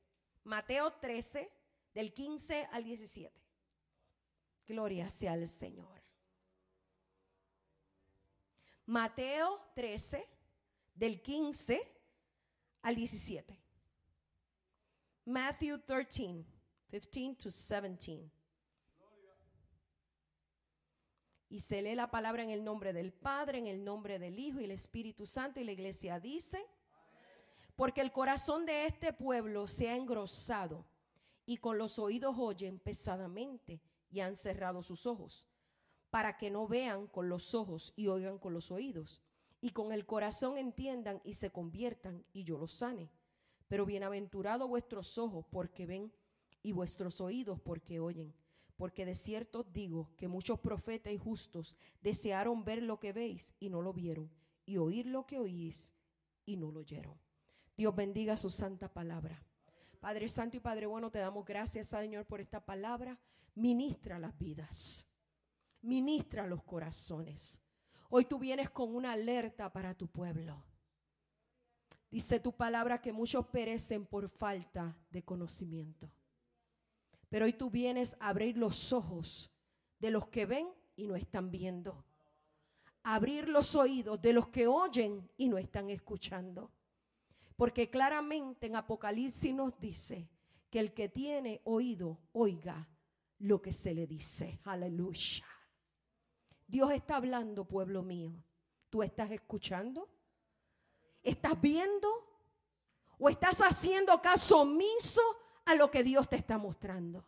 Mateo 0.44 0.92
13, 0.94 1.52
del 1.94 2.14
15 2.14 2.68
al 2.72 2.84
17. 2.84 3.34
Gloria 4.68 5.10
sea 5.10 5.34
al 5.34 5.48
Señor. 5.48 6.00
Mateo 8.86 9.60
13, 9.76 10.24
del 10.96 11.22
15 11.22 11.80
al 12.82 12.96
17. 12.96 13.58
Matthew 15.26 15.80
13, 15.80 16.46
15 16.90 17.36
to 17.36 17.50
17. 17.52 18.32
Y 21.50 21.62
se 21.62 21.82
lee 21.82 21.96
la 21.96 22.10
palabra 22.12 22.44
en 22.44 22.50
el 22.50 22.64
nombre 22.64 22.94
del 22.94 23.12
Padre, 23.12 23.58
en 23.58 23.68
el 23.68 23.84
nombre 23.84 24.20
del 24.20 24.38
Hijo 24.38 24.60
y 24.60 24.66
el 24.66 24.72
Espíritu 24.72 25.26
Santo. 25.26 25.60
Y 25.60 25.64
la 25.64 25.72
iglesia 25.72 26.20
dice, 26.20 26.64
porque 27.76 28.02
el 28.02 28.12
corazón 28.12 28.66
de 28.66 28.86
este 28.86 29.14
pueblo 29.14 29.68
se 29.68 29.90
ha 29.90 29.96
engrosado 29.96 30.86
y 31.50 31.58
con 31.58 31.80
los 31.80 31.98
oídos 31.98 32.36
oyen 32.38 32.78
pesadamente 32.78 33.82
y 34.12 34.20
han 34.20 34.36
cerrado 34.36 34.84
sus 34.84 35.08
ojos, 35.08 35.48
para 36.12 36.38
que 36.38 36.52
no 36.52 36.68
vean 36.68 37.08
con 37.08 37.28
los 37.28 37.56
ojos 37.56 37.92
y 37.96 38.06
oigan 38.06 38.38
con 38.38 38.54
los 38.54 38.70
oídos, 38.70 39.24
y 39.60 39.72
con 39.72 39.92
el 39.92 40.06
corazón 40.06 40.60
entiendan 40.60 41.20
y 41.24 41.34
se 41.34 41.50
conviertan 41.50 42.24
y 42.34 42.44
yo 42.44 42.60
los 42.60 42.74
sane. 42.74 43.10
Pero 43.68 43.88
bienaventurados 43.88 44.70
vuestros 44.70 45.18
ojos 45.18 45.44
porque 45.50 45.88
ven 45.88 46.14
y 46.62 46.72
vuestros 46.72 47.20
oídos 47.20 47.60
porque 47.60 48.00
oyen. 48.00 48.32
Porque 48.78 49.08
de 49.08 49.16
cierto 49.16 49.62
os 49.62 49.74
digo 49.74 50.12
que 50.18 50.28
muchos 50.28 50.60
profetas 50.60 51.12
y 51.14 51.18
justos 51.18 51.76
desearon 52.04 52.64
ver 52.64 52.84
lo 52.84 53.00
que 53.00 53.12
veis 53.12 53.56
y 53.60 53.72
no 53.72 53.82
lo 53.82 53.92
vieron, 53.92 54.30
y 54.68 54.78
oír 54.78 55.08
lo 55.08 55.26
que 55.26 55.40
oís 55.40 55.94
y 56.46 56.58
no 56.58 56.72
lo 56.72 56.82
oyeron. 56.82 57.18
Dios 57.76 57.96
bendiga 57.96 58.38
su 58.38 58.52
santa 58.52 58.94
palabra. 58.94 59.49
Padre 60.00 60.30
Santo 60.30 60.58
y 60.58 60.60
Padre 60.60 60.86
Bueno, 60.86 61.12
te 61.12 61.20
damos 61.20 61.46
gracias, 61.46 61.88
Señor, 61.88 62.26
por 62.26 62.40
esta 62.40 62.64
palabra. 62.64 63.20
Ministra 63.56 64.18
las 64.18 64.38
vidas. 64.38 65.06
Ministra 65.82 66.48
los 66.48 66.64
corazones. 66.64 67.62
Hoy 68.10 68.26
tú 68.26 68.40
vienes 68.40 68.70
con 68.70 68.96
una 68.96 69.12
alerta 69.12 69.72
para 69.72 69.94
tu 69.94 70.08
pueblo. 70.08 70.64
Dice 72.10 72.40
tu 72.40 72.54
palabra 72.56 73.02
que 73.02 73.14
muchos 73.14 73.46
perecen 73.48 74.06
por 74.06 74.30
falta 74.30 74.98
de 75.10 75.24
conocimiento. 75.24 76.10
Pero 77.30 77.46
hoy 77.46 77.54
tú 77.54 77.70
vienes 77.70 78.16
a 78.20 78.30
abrir 78.30 78.58
los 78.58 78.92
ojos 78.92 79.52
de 80.00 80.10
los 80.10 80.28
que 80.30 80.46
ven 80.46 80.68
y 80.96 81.08
no 81.08 81.16
están 81.16 81.52
viendo. 81.52 82.06
Abrir 83.04 83.48
los 83.48 83.76
oídos 83.76 84.20
de 84.22 84.34
los 84.34 84.48
que 84.48 84.66
oyen 84.66 85.30
y 85.38 85.50
no 85.50 85.58
están 85.58 85.90
escuchando. 85.90 86.72
Porque 87.60 87.90
claramente 87.90 88.68
en 88.68 88.78
Apocalipsis 88.78 89.54
nos 89.54 89.78
dice 89.82 90.30
que 90.70 90.80
el 90.80 90.94
que 90.94 91.10
tiene 91.10 91.60
oído, 91.66 92.18
oiga 92.32 92.88
lo 93.40 93.62
que 93.62 93.74
se 93.74 93.94
le 93.94 94.08
dice. 94.08 94.62
Aleluya. 94.64 95.46
Dios 96.66 96.90
está 96.92 97.18
hablando, 97.18 97.66
pueblo 97.66 98.02
mío. 98.02 98.32
¿Tú 98.90 99.04
estás 99.04 99.30
escuchando? 99.32 100.08
¿Estás 101.22 101.60
viendo? 101.60 102.08
¿O 103.18 103.28
estás 103.28 103.60
haciendo 103.60 104.22
caso 104.22 104.62
omiso 104.62 105.22
a 105.66 105.76
lo 105.76 105.92
que 105.92 106.02
Dios 106.02 106.30
te 106.30 106.38
está 106.38 106.58
mostrando? 106.58 107.26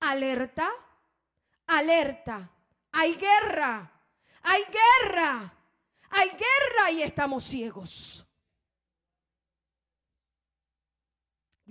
Alerta, 0.00 0.68
alerta. 1.68 2.50
Hay 2.90 3.14
guerra, 3.14 3.88
hay 4.42 4.62
guerra, 4.64 5.54
hay 6.10 6.28
guerra 6.30 6.90
y 6.90 7.02
estamos 7.02 7.44
ciegos. 7.44 8.26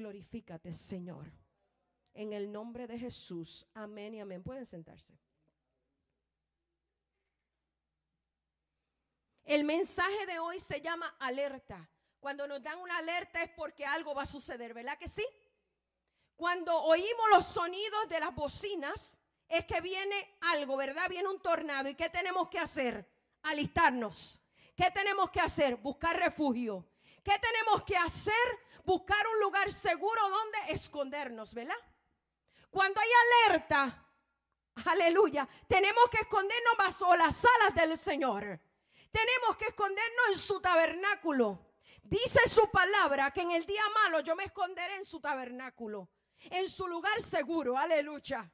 Glorifícate, 0.02 0.74
Señor. 0.74 1.32
En 2.16 2.34
el 2.34 2.52
nombre 2.52 2.88
de 2.88 2.98
Jesús. 2.98 3.68
Amén 3.76 4.16
y 4.16 4.20
amén. 4.20 4.42
Pueden 4.42 4.66
sentarse. 4.66 5.14
El 9.44 9.64
mensaje 9.64 10.26
de 10.26 10.40
hoy 10.40 10.60
se 10.60 10.82
llama 10.82 11.16
alerta. 11.20 11.88
Cuando 12.20 12.48
nos 12.48 12.64
dan 12.64 12.80
una 12.80 12.98
alerta 12.98 13.44
es 13.44 13.52
porque 13.52 13.86
algo 13.86 14.16
va 14.16 14.24
a 14.24 14.26
suceder, 14.26 14.74
¿verdad 14.74 14.98
que 14.98 15.08
sí? 15.08 15.26
Cuando 16.36 16.76
oímos 16.82 17.30
los 17.30 17.46
sonidos 17.46 18.10
de 18.10 18.20
las 18.20 18.34
bocinas 18.34 19.20
es 19.48 19.66
que 19.68 19.82
viene 19.82 20.36
algo, 20.42 20.78
¿verdad? 20.78 21.10
Viene 21.10 21.30
un 21.30 21.40
tornado. 21.44 21.88
¿Y 21.88 21.94
qué 21.94 22.10
tenemos 22.10 22.50
que 22.50 22.58
hacer? 22.58 23.08
Alistarnos. 23.44 24.42
¿Qué 24.76 24.90
tenemos 24.90 25.30
que 25.30 25.42
hacer? 25.42 25.76
Buscar 25.76 26.18
refugio. 26.18 26.91
¿Qué 27.24 27.38
tenemos 27.40 27.84
que 27.84 27.96
hacer? 27.96 28.34
Buscar 28.84 29.26
un 29.28 29.40
lugar 29.40 29.72
seguro 29.72 30.22
donde 30.30 30.58
escondernos, 30.70 31.54
¿verdad? 31.54 31.76
Cuando 32.70 33.00
hay 33.00 33.10
alerta, 33.50 34.08
aleluya, 34.86 35.48
tenemos 35.68 36.10
que 36.10 36.22
escondernos 36.22 36.78
bajo 36.78 37.16
las 37.16 37.44
alas 37.46 37.76
del 37.76 37.98
Señor. 37.98 38.60
Tenemos 39.12 39.58
que 39.58 39.66
escondernos 39.66 40.28
en 40.30 40.38
su 40.38 40.60
tabernáculo. 40.62 41.60
Dice 42.02 42.50
su 42.50 42.70
palabra 42.72 43.32
que 43.32 43.42
en 43.42 43.52
el 43.52 43.66
día 43.66 43.84
malo 44.04 44.22
yo 44.22 44.36
me 44.36 44.46
esconderé 44.46 44.96
en 44.96 45.06
su 45.06 45.20
tabernáculo, 45.20 46.10
en 46.50 46.68
su 46.70 46.88
lugar 46.88 47.22
seguro, 47.22 47.78
aleluya. 47.78 48.52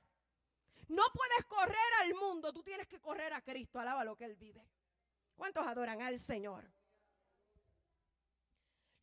No 0.89 1.03
puedes 1.13 1.45
correr 1.45 1.93
al 2.01 2.13
mundo, 2.15 2.51
tú 2.51 2.63
tienes 2.63 2.87
que 2.87 2.99
correr 2.99 3.33
a 3.33 3.41
Cristo, 3.41 3.79
alaba 3.79 4.03
lo 4.03 4.15
que 4.15 4.25
Él 4.25 4.35
vive. 4.35 4.67
¿Cuántos 5.35 5.65
adoran 5.65 6.01
al 6.01 6.19
Señor? 6.19 6.69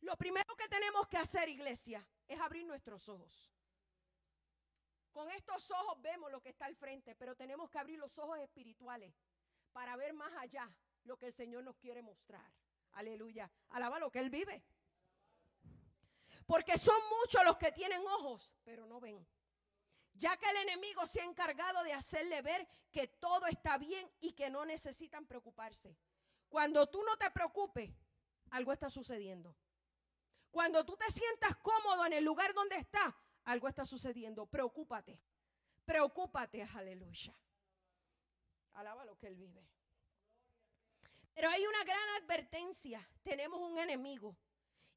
Lo 0.01 0.15
primero 0.17 0.55
que 0.55 0.67
tenemos 0.67 1.07
que 1.07 1.17
hacer, 1.17 1.49
iglesia, 1.49 2.05
es 2.27 2.39
abrir 2.39 2.65
nuestros 2.65 3.07
ojos. 3.09 3.51
Con 5.11 5.29
estos 5.29 5.71
ojos 5.71 6.01
vemos 6.01 6.31
lo 6.31 6.41
que 6.41 6.49
está 6.49 6.65
al 6.65 6.75
frente, 6.75 7.15
pero 7.15 7.35
tenemos 7.35 7.69
que 7.69 7.79
abrir 7.79 7.97
los 7.97 8.17
ojos 8.19 8.37
espirituales 8.39 9.13
para 9.71 9.95
ver 9.95 10.13
más 10.13 10.33
allá 10.37 10.69
lo 11.05 11.17
que 11.17 11.27
el 11.27 11.33
Señor 11.33 11.63
nos 11.63 11.77
quiere 11.77 12.01
mostrar. 12.01 12.45
Aleluya. 12.91 13.49
Alaba 13.69 13.99
lo 13.99 14.11
que 14.11 14.19
Él 14.19 14.29
vive. 14.29 14.63
Porque 16.45 16.77
son 16.77 16.97
muchos 17.19 17.43
los 17.45 17.57
que 17.57 17.71
tienen 17.71 18.01
ojos, 18.01 18.53
pero 18.63 18.85
no 18.85 18.99
ven. 18.99 19.25
Ya 20.13 20.37
que 20.37 20.49
el 20.49 20.57
enemigo 20.57 21.05
se 21.07 21.21
ha 21.21 21.25
encargado 21.25 21.83
de 21.83 21.93
hacerle 21.93 22.41
ver 22.41 22.67
que 22.91 23.07
todo 23.07 23.47
está 23.47 23.77
bien 23.77 24.09
y 24.19 24.33
que 24.33 24.49
no 24.49 24.65
necesitan 24.65 25.25
preocuparse. 25.25 25.97
Cuando 26.47 26.87
tú 26.87 27.03
no 27.03 27.17
te 27.17 27.29
preocupes, 27.31 27.91
algo 28.51 28.71
está 28.71 28.89
sucediendo. 28.89 29.55
Cuando 30.55 30.85
tú 30.85 30.95
te 30.95 31.11
sientas 31.11 31.57
cómodo 31.57 32.05
en 32.05 32.13
el 32.13 32.23
lugar 32.23 32.53
donde 32.53 32.77
estás, 32.77 33.13
algo 33.43 33.67
está 33.67 33.85
sucediendo. 33.85 34.45
Preocúpate. 34.45 35.19
Preocúpate, 35.83 36.63
aleluya. 36.63 37.37
Alaba 38.71 39.03
lo 39.03 39.17
que 39.17 39.27
Él 39.27 39.35
vive. 39.35 39.67
Pero 41.33 41.49
hay 41.49 41.67
una 41.67 41.83
gran 41.83 42.23
advertencia. 42.23 43.05
Tenemos 43.21 43.59
un 43.59 43.77
enemigo 43.77 44.37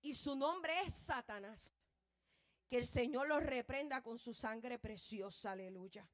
y 0.00 0.14
su 0.14 0.36
nombre 0.36 0.80
es 0.82 0.94
Satanás. 0.94 1.74
Que 2.68 2.76
el 2.76 2.86
Señor 2.86 3.26
lo 3.26 3.40
reprenda 3.40 4.00
con 4.00 4.16
su 4.16 4.32
sangre 4.32 4.78
preciosa, 4.78 5.50
aleluya. 5.50 6.08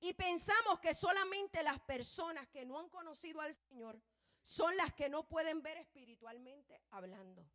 Y 0.00 0.14
pensamos 0.14 0.80
que 0.80 0.94
solamente 0.94 1.62
las 1.62 1.78
personas 1.80 2.48
que 2.48 2.64
no 2.64 2.78
han 2.78 2.88
conocido 2.88 3.42
al 3.42 3.54
Señor 3.54 4.00
son 4.40 4.74
las 4.78 4.94
que 4.94 5.10
no 5.10 5.28
pueden 5.28 5.60
ver 5.60 5.76
espiritualmente 5.76 6.80
hablando. 6.88 7.46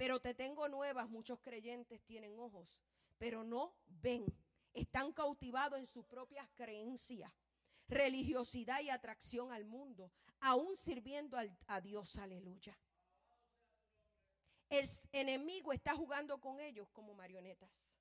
Pero 0.00 0.18
te 0.18 0.32
tengo 0.32 0.66
nuevas, 0.66 1.10
muchos 1.10 1.40
creyentes 1.40 2.02
tienen 2.06 2.38
ojos, 2.38 2.80
pero 3.18 3.44
no 3.44 3.74
ven. 3.86 4.24
Están 4.72 5.12
cautivados 5.12 5.78
en 5.78 5.86
sus 5.86 6.06
propias 6.06 6.48
creencias, 6.54 7.30
religiosidad 7.86 8.80
y 8.80 8.88
atracción 8.88 9.52
al 9.52 9.66
mundo, 9.66 10.10
aún 10.40 10.74
sirviendo 10.74 11.36
a 11.66 11.80
Dios, 11.82 12.16
aleluya. 12.16 12.78
El 14.70 14.88
enemigo 15.12 15.70
está 15.70 15.94
jugando 15.94 16.40
con 16.40 16.60
ellos 16.60 16.88
como 16.94 17.12
marionetas. 17.12 17.92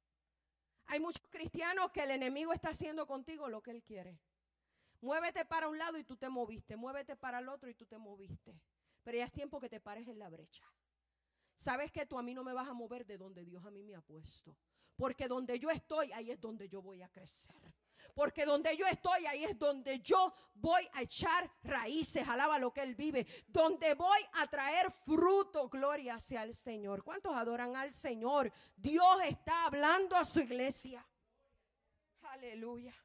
Hay 0.86 1.02
muchos 1.02 1.28
cristianos 1.28 1.92
que 1.92 2.04
el 2.04 2.12
enemigo 2.12 2.54
está 2.54 2.70
haciendo 2.70 3.06
contigo 3.08 3.50
lo 3.50 3.62
que 3.62 3.72
él 3.72 3.84
quiere. 3.84 4.18
Muévete 5.02 5.44
para 5.44 5.68
un 5.68 5.78
lado 5.78 5.98
y 5.98 6.06
tú 6.06 6.16
te 6.16 6.30
moviste. 6.30 6.78
Muévete 6.78 7.18
para 7.18 7.40
el 7.40 7.50
otro 7.50 7.70
y 7.70 7.74
tú 7.74 7.86
te 7.86 7.98
moviste. 7.98 8.58
Pero 9.04 9.18
ya 9.18 9.26
es 9.26 9.34
tiempo 9.34 9.60
que 9.60 9.68
te 9.68 9.82
pares 9.82 10.08
en 10.08 10.18
la 10.18 10.30
brecha. 10.30 10.64
Sabes 11.60 11.92
que 11.92 12.06
tú 12.06 12.18
a 12.18 12.24
mí 12.24 12.34
no 12.34 12.42
me 12.42 12.54
vas 12.54 12.70
a 12.70 12.74
mover 12.74 13.06
de 13.06 13.18
donde 13.18 13.44
Dios 13.44 13.66
a 13.66 13.70
mí 13.70 13.84
me 13.84 13.94
ha 13.94 14.02
puesto. 14.02 14.56
Porque 14.96 15.28
donde 15.28 15.60
yo 15.60 15.70
estoy, 15.70 16.10
ahí 16.14 16.32
es 16.32 16.40
donde 16.40 16.70
yo 16.70 16.82
voy 16.82 17.02
a 17.02 17.10
crecer. 17.10 17.54
Porque 18.16 18.46
donde 18.46 18.78
yo 18.78 18.88
estoy, 18.88 19.26
ahí 19.26 19.44
es 19.44 19.60
donde 19.60 20.00
yo 20.00 20.34
voy 20.54 20.88
a 20.94 21.02
echar 21.02 21.52
raíces. 21.64 22.26
Alaba 22.26 22.60
lo 22.60 22.72
que 22.72 22.82
Él 22.82 22.96
vive. 22.96 23.28
Donde 23.50 23.94
voy 23.94 24.20
a 24.36 24.48
traer 24.48 24.90
fruto. 25.06 25.68
Gloria 25.68 26.16
hacia 26.16 26.44
el 26.44 26.56
Señor. 26.56 27.04
¿Cuántos 27.04 27.36
adoran 27.36 27.76
al 27.76 27.92
Señor? 27.92 28.54
Dios 28.78 29.22
está 29.26 29.66
hablando 29.66 30.16
a 30.16 30.24
su 30.24 30.40
iglesia. 30.40 31.06
Aleluya. 32.22 32.96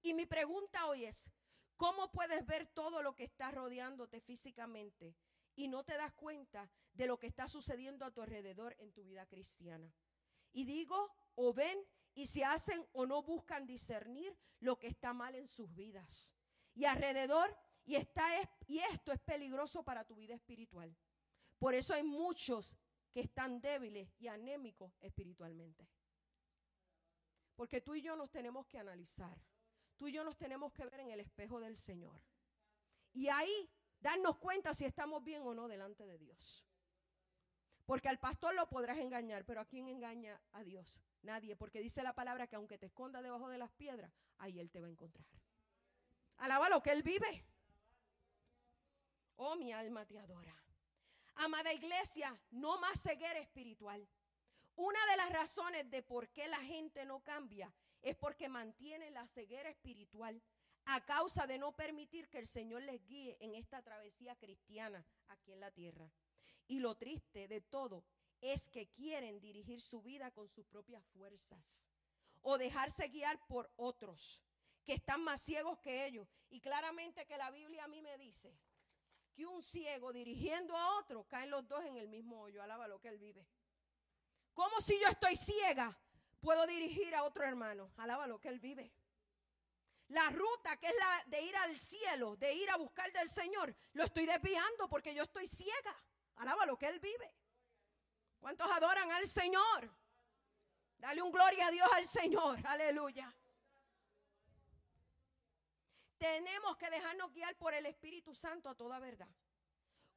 Y 0.00 0.14
mi 0.14 0.24
pregunta 0.24 0.86
hoy 0.86 1.04
es, 1.04 1.30
¿cómo 1.76 2.10
puedes 2.10 2.46
ver 2.46 2.66
todo 2.68 3.02
lo 3.02 3.14
que 3.14 3.24
está 3.24 3.50
rodeándote 3.50 4.22
físicamente 4.22 5.14
y 5.58 5.66
no 5.66 5.82
te 5.82 5.96
das 5.96 6.12
cuenta 6.12 6.70
de 6.92 7.08
lo 7.08 7.18
que 7.18 7.26
está 7.26 7.48
sucediendo 7.48 8.04
a 8.04 8.12
tu 8.12 8.22
alrededor 8.22 8.76
en 8.78 8.92
tu 8.92 9.02
vida 9.02 9.26
cristiana? 9.26 9.92
Y 10.52 10.64
digo, 10.64 11.12
o 11.34 11.52
ven 11.52 11.84
y 12.14 12.28
se 12.28 12.44
hacen 12.44 12.86
o 12.92 13.06
no 13.06 13.24
buscan 13.24 13.66
discernir 13.66 14.38
lo 14.60 14.78
que 14.78 14.86
está 14.86 15.12
mal 15.12 15.34
en 15.34 15.48
sus 15.48 15.74
vidas. 15.74 16.32
Y 16.74 16.84
alrededor, 16.84 17.56
y, 17.84 17.96
está, 17.96 18.24
y 18.68 18.78
esto 18.78 19.10
es 19.10 19.18
peligroso 19.18 19.82
para 19.82 20.04
tu 20.04 20.14
vida 20.14 20.36
espiritual. 20.36 20.96
Por 21.58 21.74
eso 21.74 21.92
hay 21.92 22.04
muchos 22.04 22.76
que 23.10 23.20
están 23.20 23.60
débiles 23.60 24.14
y 24.20 24.28
anémicos 24.28 24.96
espiritualmente. 25.00 25.88
Porque 27.56 27.80
tú 27.80 27.96
y 27.96 28.02
yo 28.02 28.14
nos 28.14 28.30
tenemos 28.30 28.64
que 28.68 28.78
analizar. 28.78 29.36
Tú 29.96 30.06
y 30.06 30.12
yo 30.12 30.22
nos 30.22 30.36
tenemos 30.36 30.72
que 30.72 30.84
ver 30.84 31.00
en 31.00 31.10
el 31.10 31.18
espejo 31.18 31.58
del 31.58 31.76
Señor. 31.76 32.22
Y 33.12 33.26
ahí 33.26 33.68
darnos 34.00 34.36
cuenta 34.38 34.74
si 34.74 34.84
estamos 34.84 35.22
bien 35.24 35.42
o 35.42 35.54
no 35.54 35.68
delante 35.68 36.06
de 36.06 36.18
Dios. 36.18 36.64
Porque 37.86 38.08
al 38.08 38.18
pastor 38.18 38.54
lo 38.54 38.68
podrás 38.68 38.98
engañar, 38.98 39.44
pero 39.44 39.60
¿a 39.60 39.64
quién 39.64 39.88
engaña 39.88 40.40
a 40.52 40.62
Dios? 40.62 41.00
Nadie, 41.22 41.56
porque 41.56 41.80
dice 41.80 42.02
la 42.02 42.14
palabra 42.14 42.46
que 42.46 42.56
aunque 42.56 42.78
te 42.78 42.86
esconda 42.86 43.22
debajo 43.22 43.48
de 43.48 43.58
las 43.58 43.70
piedras, 43.72 44.12
ahí 44.38 44.60
Él 44.60 44.70
te 44.70 44.80
va 44.80 44.88
a 44.88 44.90
encontrar. 44.90 45.26
Alaba 46.36 46.68
lo 46.68 46.82
que 46.82 46.90
Él 46.90 47.02
vive. 47.02 47.44
Oh, 49.36 49.56
mi 49.56 49.72
alma 49.72 50.04
te 50.04 50.18
adora. 50.18 50.54
Amada 51.36 51.72
iglesia, 51.72 52.38
no 52.50 52.78
más 52.78 53.00
ceguera 53.00 53.38
espiritual. 53.38 54.06
Una 54.74 54.98
de 55.06 55.16
las 55.16 55.30
razones 55.32 55.90
de 55.90 56.02
por 56.02 56.28
qué 56.28 56.46
la 56.46 56.62
gente 56.62 57.04
no 57.04 57.20
cambia 57.20 57.72
es 58.02 58.16
porque 58.16 58.48
mantiene 58.48 59.10
la 59.10 59.26
ceguera 59.28 59.70
espiritual 59.70 60.42
a 60.90 61.04
causa 61.04 61.46
de 61.46 61.58
no 61.58 61.72
permitir 61.72 62.30
que 62.30 62.38
el 62.38 62.46
Señor 62.46 62.82
les 62.82 63.06
guíe 63.06 63.36
en 63.40 63.54
esta 63.54 63.82
travesía 63.82 64.34
cristiana 64.36 65.04
aquí 65.28 65.52
en 65.52 65.60
la 65.60 65.70
tierra. 65.70 66.10
Y 66.66 66.78
lo 66.78 66.96
triste 66.96 67.46
de 67.46 67.60
todo 67.60 68.04
es 68.40 68.70
que 68.70 68.88
quieren 68.88 69.38
dirigir 69.38 69.82
su 69.82 70.00
vida 70.00 70.30
con 70.30 70.48
sus 70.48 70.64
propias 70.64 71.04
fuerzas 71.08 71.86
o 72.40 72.56
dejarse 72.56 73.08
guiar 73.08 73.38
por 73.46 73.70
otros 73.76 74.42
que 74.86 74.94
están 74.94 75.22
más 75.22 75.42
ciegos 75.42 75.78
que 75.80 76.06
ellos. 76.06 76.26
Y 76.48 76.60
claramente 76.60 77.26
que 77.26 77.36
la 77.36 77.50
Biblia 77.50 77.84
a 77.84 77.88
mí 77.88 78.00
me 78.00 78.16
dice 78.16 78.56
que 79.34 79.44
un 79.44 79.62
ciego 79.62 80.10
dirigiendo 80.10 80.74
a 80.74 80.98
otro 80.98 81.24
caen 81.24 81.50
los 81.50 81.68
dos 81.68 81.84
en 81.84 81.98
el 81.98 82.08
mismo 82.08 82.40
hoyo. 82.40 82.62
Alaba 82.62 82.88
lo 82.88 82.98
que 82.98 83.08
él 83.08 83.18
vive. 83.18 83.46
¿Cómo 84.54 84.80
si 84.80 84.98
yo 84.98 85.08
estoy 85.08 85.36
ciega 85.36 85.94
puedo 86.40 86.66
dirigir 86.66 87.14
a 87.14 87.24
otro 87.24 87.44
hermano? 87.44 87.92
Alaba 87.98 88.26
lo 88.26 88.40
que 88.40 88.48
él 88.48 88.58
vive. 88.58 88.90
La 90.08 90.30
ruta 90.30 90.76
que 90.78 90.88
es 90.88 90.94
la 90.98 91.24
de 91.26 91.42
ir 91.42 91.56
al 91.56 91.78
cielo, 91.78 92.36
de 92.36 92.54
ir 92.54 92.70
a 92.70 92.76
buscar 92.76 93.12
del 93.12 93.28
Señor, 93.28 93.74
lo 93.92 94.04
estoy 94.04 94.24
desviando 94.24 94.88
porque 94.88 95.14
yo 95.14 95.22
estoy 95.22 95.46
ciega. 95.46 95.96
Alaba 96.36 96.64
lo 96.64 96.78
que 96.78 96.86
Él 96.86 96.98
vive. 96.98 97.34
¿Cuántos 98.38 98.70
adoran 98.70 99.10
al 99.12 99.28
Señor? 99.28 99.94
Dale 100.96 101.20
un 101.20 101.30
gloria 101.30 101.66
a 101.66 101.70
Dios 101.70 101.88
al 101.92 102.06
Señor. 102.06 102.58
Aleluya. 102.64 103.34
Tenemos 106.16 106.76
que 106.76 106.90
dejarnos 106.90 107.32
guiar 107.32 107.56
por 107.56 107.74
el 107.74 107.86
Espíritu 107.86 108.34
Santo 108.34 108.68
a 108.68 108.74
toda 108.74 108.98
verdad. 108.98 109.28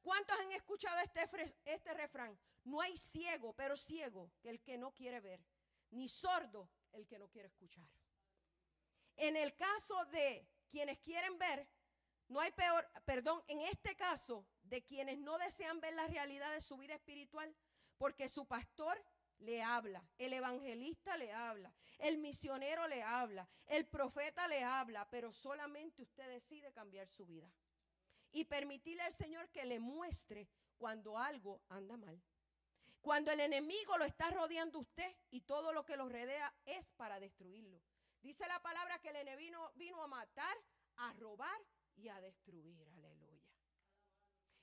¿Cuántos 0.00 0.38
han 0.40 0.50
escuchado 0.52 0.98
este, 1.00 1.28
este 1.64 1.94
refrán? 1.94 2.36
No 2.64 2.80
hay 2.80 2.96
ciego, 2.96 3.52
pero 3.52 3.76
ciego 3.76 4.32
que 4.40 4.50
el 4.50 4.60
que 4.60 4.76
no 4.78 4.92
quiere 4.92 5.20
ver, 5.20 5.40
ni 5.90 6.08
sordo 6.08 6.68
el 6.92 7.06
que 7.06 7.18
no 7.18 7.28
quiere 7.28 7.48
escuchar. 7.48 7.88
En 9.22 9.36
el 9.36 9.54
caso 9.54 10.04
de 10.06 10.48
quienes 10.68 10.98
quieren 10.98 11.38
ver, 11.38 11.68
no 12.26 12.40
hay 12.40 12.50
peor, 12.50 12.84
perdón, 13.04 13.40
en 13.46 13.60
este 13.60 13.94
caso 13.94 14.44
de 14.64 14.82
quienes 14.82 15.16
no 15.16 15.38
desean 15.38 15.80
ver 15.80 15.94
la 15.94 16.08
realidad 16.08 16.52
de 16.52 16.60
su 16.60 16.76
vida 16.76 16.96
espiritual, 16.96 17.54
porque 17.98 18.28
su 18.28 18.46
pastor 18.46 19.00
le 19.38 19.62
habla, 19.62 20.04
el 20.18 20.32
evangelista 20.32 21.16
le 21.16 21.32
habla, 21.32 21.72
el 21.98 22.18
misionero 22.18 22.88
le 22.88 23.04
habla, 23.04 23.48
el 23.68 23.86
profeta 23.86 24.48
le 24.48 24.64
habla, 24.64 25.08
pero 25.08 25.32
solamente 25.32 26.02
usted 26.02 26.28
decide 26.28 26.72
cambiar 26.72 27.06
su 27.06 27.24
vida 27.24 27.48
y 28.32 28.46
permitirle 28.46 29.04
al 29.04 29.12
Señor 29.12 29.48
que 29.50 29.64
le 29.64 29.78
muestre 29.78 30.48
cuando 30.78 31.16
algo 31.16 31.62
anda 31.68 31.96
mal. 31.96 32.20
Cuando 33.00 33.30
el 33.30 33.38
enemigo 33.38 33.96
lo 33.98 34.04
está 34.04 34.30
rodeando 34.30 34.80
usted 34.80 35.14
y 35.30 35.42
todo 35.42 35.72
lo 35.72 35.84
que 35.84 35.96
lo 35.96 36.08
rodea 36.08 36.52
es 36.64 36.90
para 36.96 37.20
destruirlo. 37.20 37.80
Dice 38.22 38.46
la 38.46 38.60
palabra 38.60 38.98
que 39.00 39.08
el 39.08 39.16
enemigo 39.16 39.72
vino 39.74 40.00
a 40.02 40.06
matar, 40.06 40.56
a 40.96 41.12
robar 41.14 41.60
y 41.96 42.08
a 42.08 42.20
destruir. 42.20 42.80
Aleluya. 42.94 43.42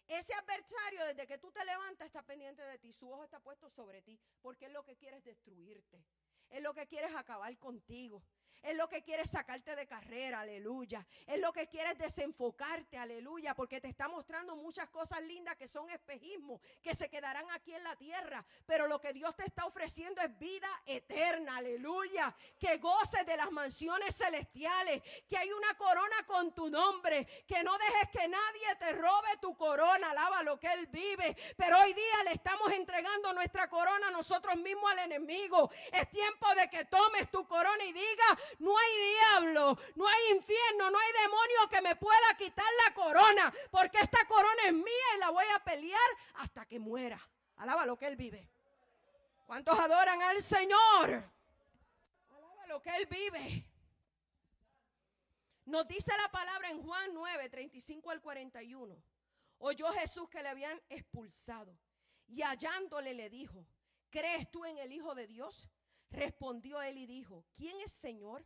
Ese 0.07 0.33
adversario, 0.33 1.05
desde 1.05 1.27
que 1.27 1.37
tú 1.37 1.51
te 1.51 1.63
levantas, 1.65 2.07
está 2.07 2.23
pendiente 2.23 2.63
de 2.63 2.79
ti. 2.79 2.93
Su 2.93 3.11
ojo 3.11 3.25
está 3.25 3.39
puesto 3.39 3.69
sobre 3.69 4.01
ti, 4.01 4.19
porque 4.41 4.65
es 4.65 4.71
lo 4.71 4.83
que 4.83 4.95
quiere 4.95 5.17
es 5.17 5.23
destruirte. 5.23 6.03
Es 6.49 6.63
lo 6.63 6.73
que 6.73 6.87
quieres 6.87 7.13
acabar 7.13 7.55
contigo. 7.59 8.23
Es 8.61 8.75
lo 8.75 8.89
que 8.89 9.01
quieres 9.03 9.29
sacarte 9.29 9.75
de 9.75 9.87
carrera, 9.87 10.41
aleluya. 10.41 11.05
Es 11.25 11.39
lo 11.39 11.53
que 11.53 11.67
quieres 11.67 11.97
desenfocarte, 11.97 12.97
aleluya, 12.97 13.55
porque 13.55 13.79
te 13.79 13.87
está 13.87 14.07
mostrando 14.07 14.55
muchas 14.55 14.89
cosas 14.89 15.21
lindas 15.23 15.55
que 15.55 15.67
son 15.67 15.89
espejismos, 15.89 16.59
que 16.81 16.93
se 16.93 17.09
quedarán 17.09 17.49
aquí 17.51 17.73
en 17.73 17.83
la 17.83 17.95
tierra. 17.95 18.45
Pero 18.65 18.87
lo 18.87 18.99
que 18.99 19.13
Dios 19.13 19.35
te 19.35 19.45
está 19.45 19.65
ofreciendo 19.65 20.21
es 20.21 20.37
vida 20.37 20.67
eterna, 20.85 21.57
aleluya. 21.57 22.35
Que 22.59 22.77
goces 22.77 23.25
de 23.25 23.37
las 23.37 23.51
mansiones 23.51 24.15
celestiales, 24.15 25.01
que 25.27 25.37
hay 25.37 25.51
una 25.51 25.73
corona 25.75 26.25
con 26.27 26.53
tu 26.53 26.69
nombre, 26.69 27.25
que 27.47 27.63
no 27.63 27.77
dejes 27.77 28.09
que 28.11 28.27
nadie 28.27 28.75
te 28.77 28.93
robe 28.93 29.37
tu 29.41 29.55
corona, 29.55 30.11
alaba 30.11 30.43
lo 30.43 30.59
que 30.59 30.71
Él 30.71 30.87
vive. 30.87 31.35
Pero 31.55 31.79
hoy 31.79 31.93
día 31.93 32.23
le 32.25 32.33
estamos 32.33 32.71
entregando 32.73 33.33
nuestra 33.33 33.69
corona 33.69 34.11
nosotros 34.11 34.57
mismos 34.57 34.91
al 34.91 34.99
enemigo. 34.99 35.71
Es 35.91 36.09
tiempo 36.09 36.53
de 36.55 36.69
que 36.69 36.85
tomes 36.85 37.31
tu 37.31 37.47
corona 37.47 37.83
y 37.85 37.93
diga, 37.93 38.37
no 38.57 38.77
hay 38.77 38.91
diablo, 39.13 39.77
no 39.95 40.07
hay 40.07 40.35
infierno, 40.35 40.89
no 40.89 40.97
hay 40.97 41.11
demonio 41.21 41.69
que 41.69 41.81
me 41.81 41.95
pueda 41.95 42.33
quitar 42.37 42.65
la 42.85 42.93
corona, 42.93 43.53
porque 43.71 43.99
esta 43.99 44.25
corona 44.25 44.63
es 44.65 44.73
mía 44.73 45.15
y 45.15 45.19
la 45.19 45.29
voy 45.29 45.45
a 45.55 45.63
pelear 45.63 46.09
hasta 46.35 46.65
que 46.65 46.79
muera. 46.79 47.19
Alaba 47.57 47.85
lo 47.85 47.97
que 47.97 48.07
Él 48.07 48.15
vive. 48.15 48.49
¿Cuántos 49.45 49.77
adoran 49.79 50.21
al 50.21 50.41
Señor? 50.41 51.23
Alaba 52.29 52.67
lo 52.67 52.81
que 52.81 52.95
Él 52.95 53.05
vive. 53.05 53.65
Nos 55.65 55.87
dice 55.87 56.11
la 56.17 56.31
palabra 56.31 56.69
en 56.69 56.81
Juan 56.81 57.13
9, 57.13 57.49
35 57.49 58.09
al 58.09 58.21
41. 58.21 58.95
Oyó 59.59 59.91
Jesús 59.91 60.29
que 60.29 60.41
le 60.41 60.49
habían 60.49 60.81
expulsado 60.89 61.77
y 62.27 62.41
hallándole 62.41 63.13
le 63.13 63.29
dijo, 63.29 63.65
¿crees 64.09 64.49
tú 64.49 64.65
en 64.65 64.77
el 64.77 64.91
Hijo 64.91 65.13
de 65.15 65.27
Dios? 65.27 65.69
Respondió 66.11 66.81
él 66.81 66.97
y 66.97 67.05
dijo, 67.05 67.45
¿quién 67.55 67.79
es 67.81 67.91
Señor 67.91 68.45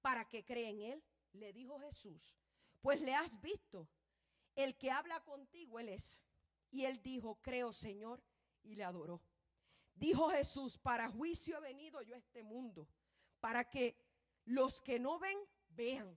para 0.00 0.28
que 0.28 0.44
cree 0.44 0.68
en 0.68 0.80
él? 0.80 1.04
Le 1.32 1.52
dijo 1.52 1.78
Jesús, 1.80 2.36
pues 2.80 3.00
le 3.00 3.14
has 3.14 3.40
visto 3.40 3.88
el 4.54 4.76
que 4.76 4.90
habla 4.90 5.20
contigo, 5.24 5.78
Él 5.78 5.88
es. 5.88 6.22
Y 6.70 6.84
él 6.84 7.02
dijo, 7.02 7.40
creo 7.42 7.72
Señor, 7.72 8.22
y 8.62 8.76
le 8.76 8.84
adoró. 8.84 9.22
Dijo 9.94 10.30
Jesús, 10.30 10.78
para 10.78 11.10
juicio 11.10 11.56
he 11.58 11.60
venido 11.60 12.00
yo 12.02 12.14
a 12.14 12.18
este 12.18 12.42
mundo, 12.42 12.88
para 13.40 13.68
que 13.68 13.96
los 14.44 14.80
que 14.80 14.98
no 14.98 15.18
ven, 15.18 15.38
vean, 15.68 16.16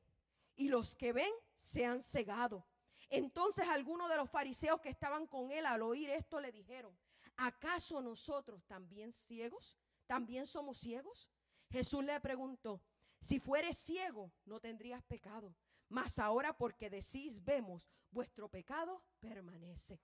y 0.56 0.70
los 0.70 0.96
que 0.96 1.12
ven, 1.12 1.32
sean 1.58 2.02
cegados. 2.02 2.64
Entonces 3.10 3.68
algunos 3.68 4.10
de 4.10 4.18
los 4.18 4.30
fariseos 4.30 4.80
que 4.80 4.90
estaban 4.90 5.28
con 5.28 5.52
él 5.52 5.66
al 5.66 5.82
oír 5.82 6.10
esto 6.10 6.40
le 6.40 6.52
dijeron, 6.52 6.96
¿acaso 7.36 8.02
nosotros 8.02 8.64
también 8.66 9.12
ciegos? 9.12 9.78
¿También 10.06 10.46
somos 10.46 10.78
ciegos? 10.78 11.30
Jesús 11.70 12.04
le 12.04 12.20
preguntó, 12.20 12.82
si 13.20 13.40
fueres 13.40 13.78
ciego, 13.78 14.32
no 14.46 14.60
tendrías 14.60 15.02
pecado, 15.04 15.56
mas 15.90 16.20
ahora 16.20 16.56
porque 16.58 16.90
decís 16.90 17.44
vemos, 17.44 17.90
vuestro 18.12 18.50
pecado 18.50 19.02
permanece. 19.20 20.00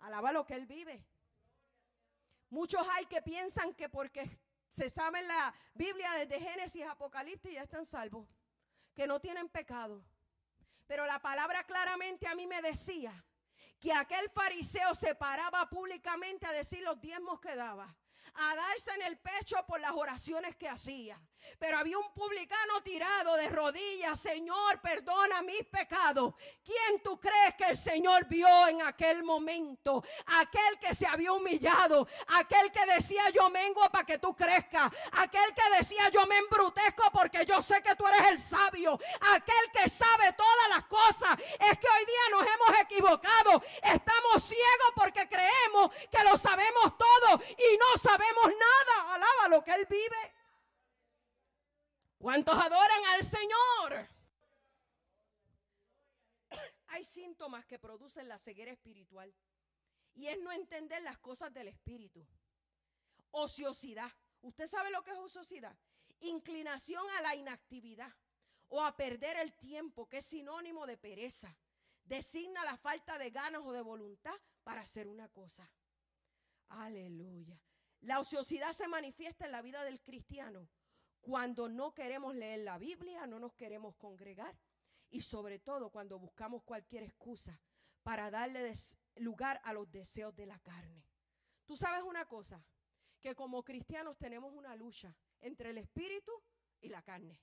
Alaba 0.00 0.32
lo 0.32 0.44
que 0.44 0.54
él 0.54 0.66
vive. 0.66 1.04
Muchos 2.50 2.86
hay 2.92 3.06
que 3.06 3.22
piensan 3.22 3.74
que 3.74 3.88
porque 3.88 4.28
se 4.68 4.88
sabe 4.88 5.22
la 5.22 5.54
Biblia 5.74 6.12
desde 6.14 6.40
Génesis 6.40 6.84
Apocalipsis 6.86 7.52
ya 7.52 7.62
están 7.62 7.84
salvos, 7.86 8.28
que 8.94 9.06
no 9.06 9.20
tienen 9.20 9.48
pecado. 9.48 10.04
Pero 10.86 11.06
la 11.06 11.20
palabra 11.20 11.64
claramente 11.64 12.26
a 12.26 12.34
mí 12.34 12.46
me 12.46 12.60
decía 12.62 13.24
que 13.80 13.92
aquel 13.92 14.28
fariseo 14.30 14.94
se 14.94 15.14
paraba 15.14 15.68
públicamente 15.70 16.46
a 16.46 16.52
decir 16.52 16.82
los 16.82 17.00
diezmos 17.00 17.40
que 17.40 17.56
daba 17.56 17.96
a 18.40 18.54
darse 18.54 18.90
en 18.94 19.02
el 19.02 19.18
pecho 19.18 19.56
por 19.66 19.80
las 19.80 19.92
oraciones 19.92 20.56
que 20.56 20.68
hacía. 20.68 21.20
Pero 21.58 21.78
había 21.78 21.98
un 21.98 22.12
publicano 22.12 22.82
tirado 22.82 23.36
de 23.36 23.48
rodillas, 23.48 24.20
Señor, 24.20 24.80
perdona 24.80 25.42
mis 25.42 25.64
pecados. 25.66 26.34
¿Quién 26.64 27.02
tú 27.02 27.18
crees 27.18 27.54
que 27.56 27.64
el 27.64 27.76
Señor 27.76 28.26
vio 28.26 28.68
en 28.68 28.82
aquel 28.82 29.22
momento? 29.22 30.02
Aquel 30.38 30.78
que 30.78 30.94
se 30.94 31.06
había 31.06 31.32
humillado, 31.32 32.06
aquel 32.28 32.70
que 32.72 32.86
decía 32.86 33.30
yo 33.30 33.50
mengo 33.50 33.80
para 33.90 34.04
que 34.04 34.18
tú 34.18 34.34
crezcas, 34.34 34.90
aquel 35.12 35.54
que 35.54 35.76
decía 35.78 36.08
yo 36.10 36.26
me 36.26 36.38
embrutezco 36.38 37.10
porque 37.12 37.44
yo 37.44 37.60
sé 37.62 37.82
que 37.82 37.94
tú 37.94 38.06
eres 38.06 38.28
el 38.28 38.40
sabio, 38.40 38.98
aquel 39.34 39.70
que 39.72 39.88
sabe 39.88 40.32
todas 40.32 40.68
las 40.70 40.84
cosas. 40.86 41.38
Es 41.38 41.78
que 41.78 41.88
hoy 41.88 42.04
día 42.06 42.30
nos 42.30 42.42
hemos 42.42 42.80
equivocado, 42.80 43.62
estamos 43.82 44.42
ciegos 44.42 44.92
porque 44.94 45.28
creemos 45.28 45.90
que 46.10 46.24
lo 46.24 46.36
sabemos 46.36 46.96
todo 46.96 47.40
y 47.48 47.76
no 47.78 47.98
sabemos 48.02 48.46
nada. 48.46 49.14
Alaba 49.14 49.48
lo 49.48 49.64
que 49.64 49.72
Él 49.72 49.86
vive. 49.88 50.39
¿Cuántos 52.20 52.54
adoran 52.54 53.04
al 53.14 53.24
Señor? 53.24 54.06
Hay 56.88 57.02
síntomas 57.02 57.64
que 57.64 57.78
producen 57.78 58.28
la 58.28 58.36
ceguera 58.36 58.70
espiritual. 58.70 59.34
Y 60.12 60.26
es 60.26 60.38
no 60.38 60.52
entender 60.52 61.00
las 61.02 61.16
cosas 61.16 61.50
del 61.54 61.68
espíritu. 61.68 62.26
Ociosidad. 63.30 64.12
¿Usted 64.42 64.66
sabe 64.66 64.90
lo 64.90 65.02
que 65.02 65.12
es 65.12 65.16
ociosidad? 65.16 65.74
Inclinación 66.20 67.02
a 67.16 67.22
la 67.22 67.36
inactividad 67.36 68.12
o 68.68 68.82
a 68.82 68.94
perder 68.94 69.38
el 69.38 69.54
tiempo, 69.54 70.06
que 70.06 70.18
es 70.18 70.26
sinónimo 70.26 70.86
de 70.86 70.98
pereza. 70.98 71.56
Designa 72.04 72.66
la 72.66 72.76
falta 72.76 73.16
de 73.16 73.30
ganas 73.30 73.62
o 73.64 73.72
de 73.72 73.80
voluntad 73.80 74.34
para 74.62 74.82
hacer 74.82 75.08
una 75.08 75.28
cosa. 75.30 75.72
Aleluya. 76.68 77.58
La 78.02 78.20
ociosidad 78.20 78.74
se 78.74 78.88
manifiesta 78.88 79.46
en 79.46 79.52
la 79.52 79.62
vida 79.62 79.84
del 79.84 80.02
cristiano 80.02 80.68
cuando 81.20 81.68
no 81.68 81.92
queremos 81.94 82.34
leer 82.34 82.60
la 82.60 82.78
Biblia, 82.78 83.26
no 83.26 83.38
nos 83.38 83.54
queremos 83.54 83.94
congregar 83.96 84.58
y 85.10 85.20
sobre 85.20 85.58
todo 85.58 85.90
cuando 85.90 86.18
buscamos 86.18 86.62
cualquier 86.62 87.04
excusa 87.04 87.60
para 88.02 88.30
darle 88.30 88.72
lugar 89.16 89.60
a 89.64 89.72
los 89.72 89.90
deseos 89.90 90.34
de 90.34 90.46
la 90.46 90.58
carne. 90.60 91.04
Tú 91.66 91.76
sabes 91.76 92.02
una 92.02 92.26
cosa, 92.26 92.64
que 93.20 93.34
como 93.34 93.62
cristianos 93.62 94.16
tenemos 94.18 94.52
una 94.54 94.74
lucha 94.74 95.14
entre 95.40 95.70
el 95.70 95.78
espíritu 95.78 96.32
y 96.80 96.88
la 96.88 97.02
carne. 97.02 97.38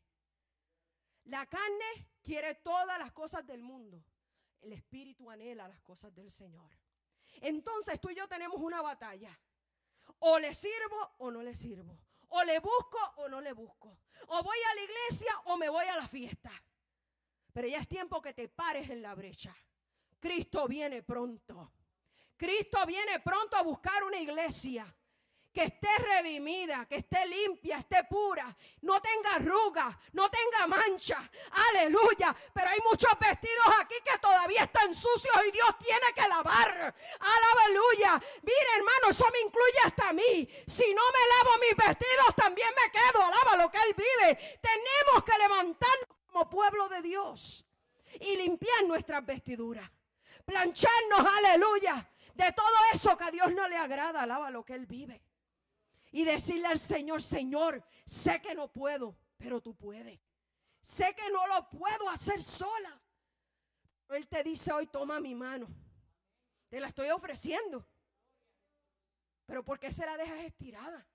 La 1.26 1.46
carne 1.46 2.10
quiere 2.22 2.56
todas 2.56 2.98
las 2.98 3.12
cosas 3.12 3.46
del 3.46 3.62
mundo, 3.62 4.04
el 4.62 4.74
espíritu 4.74 5.30
anhela 5.30 5.68
las 5.68 5.82
cosas 5.82 6.14
del 6.16 6.32
Señor. 6.32 6.72
Entonces 7.42 8.00
tú 8.02 8.10
y 8.10 8.16
yo 8.16 8.28
tenemos 8.28 8.60
una 8.60 8.82
batalla. 8.82 9.38
O 10.20 10.40
le 10.40 10.56
sirvo 10.56 11.16
o 11.20 11.30
no 11.30 11.44
le 11.44 11.54
sirvo. 11.54 12.00
O 12.30 12.44
le 12.44 12.60
busco 12.60 12.98
o 13.18 13.30
no 13.30 13.42
le 13.42 13.54
busco. 13.54 14.00
O 14.28 14.44
voy 14.44 14.58
a 14.72 14.76
la 14.76 14.82
iglesia 14.82 15.32
o 15.46 15.58
me 15.58 15.70
voy 15.70 15.86
a 15.86 15.98
la 15.98 16.08
fiesta. 16.08 16.52
Pero 17.54 17.68
ya 17.68 17.80
es 17.80 17.88
tiempo 17.88 18.22
que 18.22 18.34
te 18.34 18.50
pares 18.50 18.90
en 18.90 19.02
la 19.02 19.16
brecha. 19.16 19.56
Cristo 20.20 20.68
viene 20.68 21.04
pronto. 21.04 21.72
Cristo 22.36 22.86
viene 22.86 23.20
pronto 23.20 23.56
a 23.58 23.64
buscar 23.64 24.04
una 24.04 24.18
iglesia 24.18 24.97
que 25.58 25.64
esté 25.64 25.90
redimida, 25.98 26.86
que 26.86 26.98
esté 26.98 27.26
limpia, 27.26 27.80
esté 27.80 28.04
pura, 28.04 28.56
no 28.82 29.02
tenga 29.02 29.38
arrugas, 29.38 29.92
no 30.14 30.30
tenga 30.30 30.68
mancha. 30.68 31.18
Aleluya. 31.72 32.36
Pero 32.54 32.70
hay 32.70 32.80
muchos 32.88 33.10
vestidos 33.20 33.66
aquí 33.82 33.96
que 34.06 34.20
todavía 34.20 34.66
están 34.66 34.94
sucios 34.94 35.36
y 35.48 35.52
Dios 35.52 35.70
tiene 35.80 36.14
que 36.14 36.28
lavar. 36.28 36.96
Aleluya. 37.20 38.22
Mire, 38.44 38.70
hermano, 38.76 39.10
eso 39.10 39.26
me 39.34 39.40
incluye 39.40 39.80
hasta 39.84 40.10
a 40.10 40.14
mí. 40.14 40.48
Si 40.68 40.94
no 40.94 41.02
me 41.02 41.24
lavo 41.34 41.58
mis 41.60 41.76
vestidos, 41.76 42.36
también 42.36 42.70
me 42.76 42.92
quedo. 42.92 43.24
Alaba 43.24 43.64
lo 43.64 43.72
que 43.72 43.80
Él 43.80 43.96
vive. 43.98 44.60
Tenemos 44.62 45.24
que 45.26 45.38
levantarnos 45.40 46.08
como 46.28 46.50
pueblo 46.52 46.88
de 46.88 47.02
Dios 47.02 47.66
y 48.20 48.38
limpiar 48.38 48.84
nuestras 48.84 49.26
vestiduras. 49.26 49.90
Plancharnos, 50.46 51.26
aleluya, 51.40 52.12
de 52.36 52.52
todo 52.52 52.76
eso 52.94 53.18
que 53.18 53.24
a 53.24 53.32
Dios 53.32 53.52
no 53.54 53.68
le 53.68 53.76
agrada. 53.76 54.22
Alaba 54.22 54.52
lo 54.52 54.64
que 54.64 54.76
Él 54.76 54.86
vive 54.86 55.27
y 56.18 56.26
decirle 56.26 56.66
al 56.66 56.80
Señor, 56.80 57.22
Señor, 57.22 57.84
sé 58.04 58.42
que 58.42 58.56
no 58.56 58.72
puedo, 58.74 59.16
pero 59.38 59.62
tú 59.62 59.76
puedes. 59.76 60.20
Sé 60.82 61.14
que 61.14 61.32
no 61.32 61.46
lo 61.46 61.70
puedo 61.70 62.10
hacer 62.10 62.42
sola. 62.42 63.00
Él 64.10 64.28
te 64.28 64.42
dice 64.42 64.74
hoy, 64.74 64.88
toma 64.88 65.20
mi 65.20 65.36
mano. 65.36 65.68
Te 66.70 66.80
la 66.80 66.88
estoy 66.88 67.12
ofreciendo. 67.12 67.88
Pero 69.46 69.64
¿por 69.64 69.78
qué 69.78 69.92
se 69.92 70.08
la 70.08 70.18
dejas 70.18 70.40
estirada? 70.40 71.08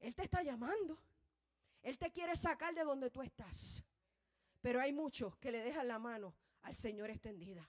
Él 0.00 0.14
te 0.14 0.24
está 0.24 0.42
llamando. 0.42 0.98
Él 1.80 1.96
te 1.96 2.12
quiere 2.12 2.36
sacar 2.36 2.74
de 2.74 2.84
donde 2.84 3.08
tú 3.08 3.22
estás. 3.22 3.82
Pero 4.60 4.82
hay 4.82 4.92
muchos 4.92 5.34
que 5.38 5.50
le 5.50 5.62
dejan 5.62 5.88
la 5.88 5.98
mano 5.98 6.34
al 6.60 6.74
Señor 6.74 7.08
extendida. 7.08 7.66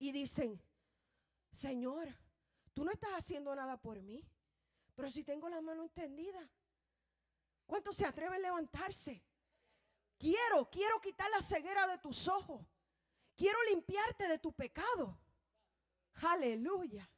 Y 0.00 0.10
dicen, 0.10 0.60
Señor, 1.52 2.23
Tú 2.74 2.84
no 2.84 2.90
estás 2.90 3.12
haciendo 3.12 3.54
nada 3.54 3.76
por 3.76 4.02
mí. 4.02 4.22
Pero 4.94 5.10
si 5.10 5.24
tengo 5.24 5.48
la 5.48 5.60
mano 5.60 5.84
extendida, 5.84 6.48
¿cuántos 7.66 7.96
se 7.96 8.06
atreven 8.06 8.34
a 8.34 8.38
levantarse? 8.38 9.24
Quiero, 10.18 10.70
quiero 10.70 11.00
quitar 11.00 11.30
la 11.30 11.40
ceguera 11.40 11.86
de 11.86 11.98
tus 11.98 12.28
ojos. 12.28 12.64
Quiero 13.36 13.58
limpiarte 13.64 14.28
de 14.28 14.38
tu 14.38 14.52
pecado. 14.52 15.18
Aleluya. 16.14 17.10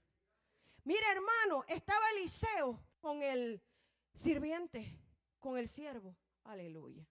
Mira, 0.85 1.11
hermano, 1.13 1.65
estaba 1.69 2.11
Eliseo 2.13 2.83
con 3.01 3.23
el 3.23 3.63
sirviente, 4.15 4.99
con 5.39 5.59
el 5.59 5.69
siervo. 5.69 6.17
Aleluya. 6.45 7.07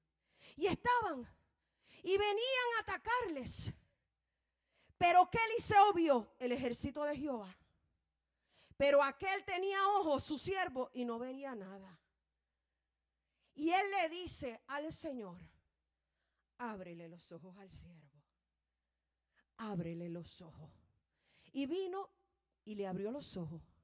Y 0.56 0.66
estaban 0.66 1.28
y 2.02 2.18
venían 2.18 2.68
a 2.78 2.82
atacarles. 2.82 3.74
Pero 4.98 5.30
¿qué 5.30 5.38
Eliseo 5.52 5.94
vio? 5.94 6.34
El 6.40 6.52
ejército 6.54 7.04
de 7.04 7.16
Jehová. 7.18 7.56
Pero 8.78 9.02
aquel 9.02 9.44
tenía 9.46 9.88
ojos, 10.00 10.24
su 10.24 10.38
siervo, 10.38 10.90
y 10.94 11.06
no 11.06 11.18
veía 11.18 11.56
nada. 11.56 12.00
Y 13.54 13.70
él 13.70 13.86
le 13.92 14.10
dice 14.10 14.62
al 14.68 14.92
Señor, 14.92 15.40
ábrele 16.58 17.08
los 17.08 17.32
ojos 17.32 17.58
al 17.58 17.72
siervo. 17.72 18.02
Ábrele 19.58 20.10
los 20.10 20.42
ojos. 20.42 20.70
Y 21.54 21.66
vino 21.66 22.10
y 22.66 22.76
le 22.76 22.86
abrió 22.86 23.12
los 23.12 23.38
ojos. 23.38 23.75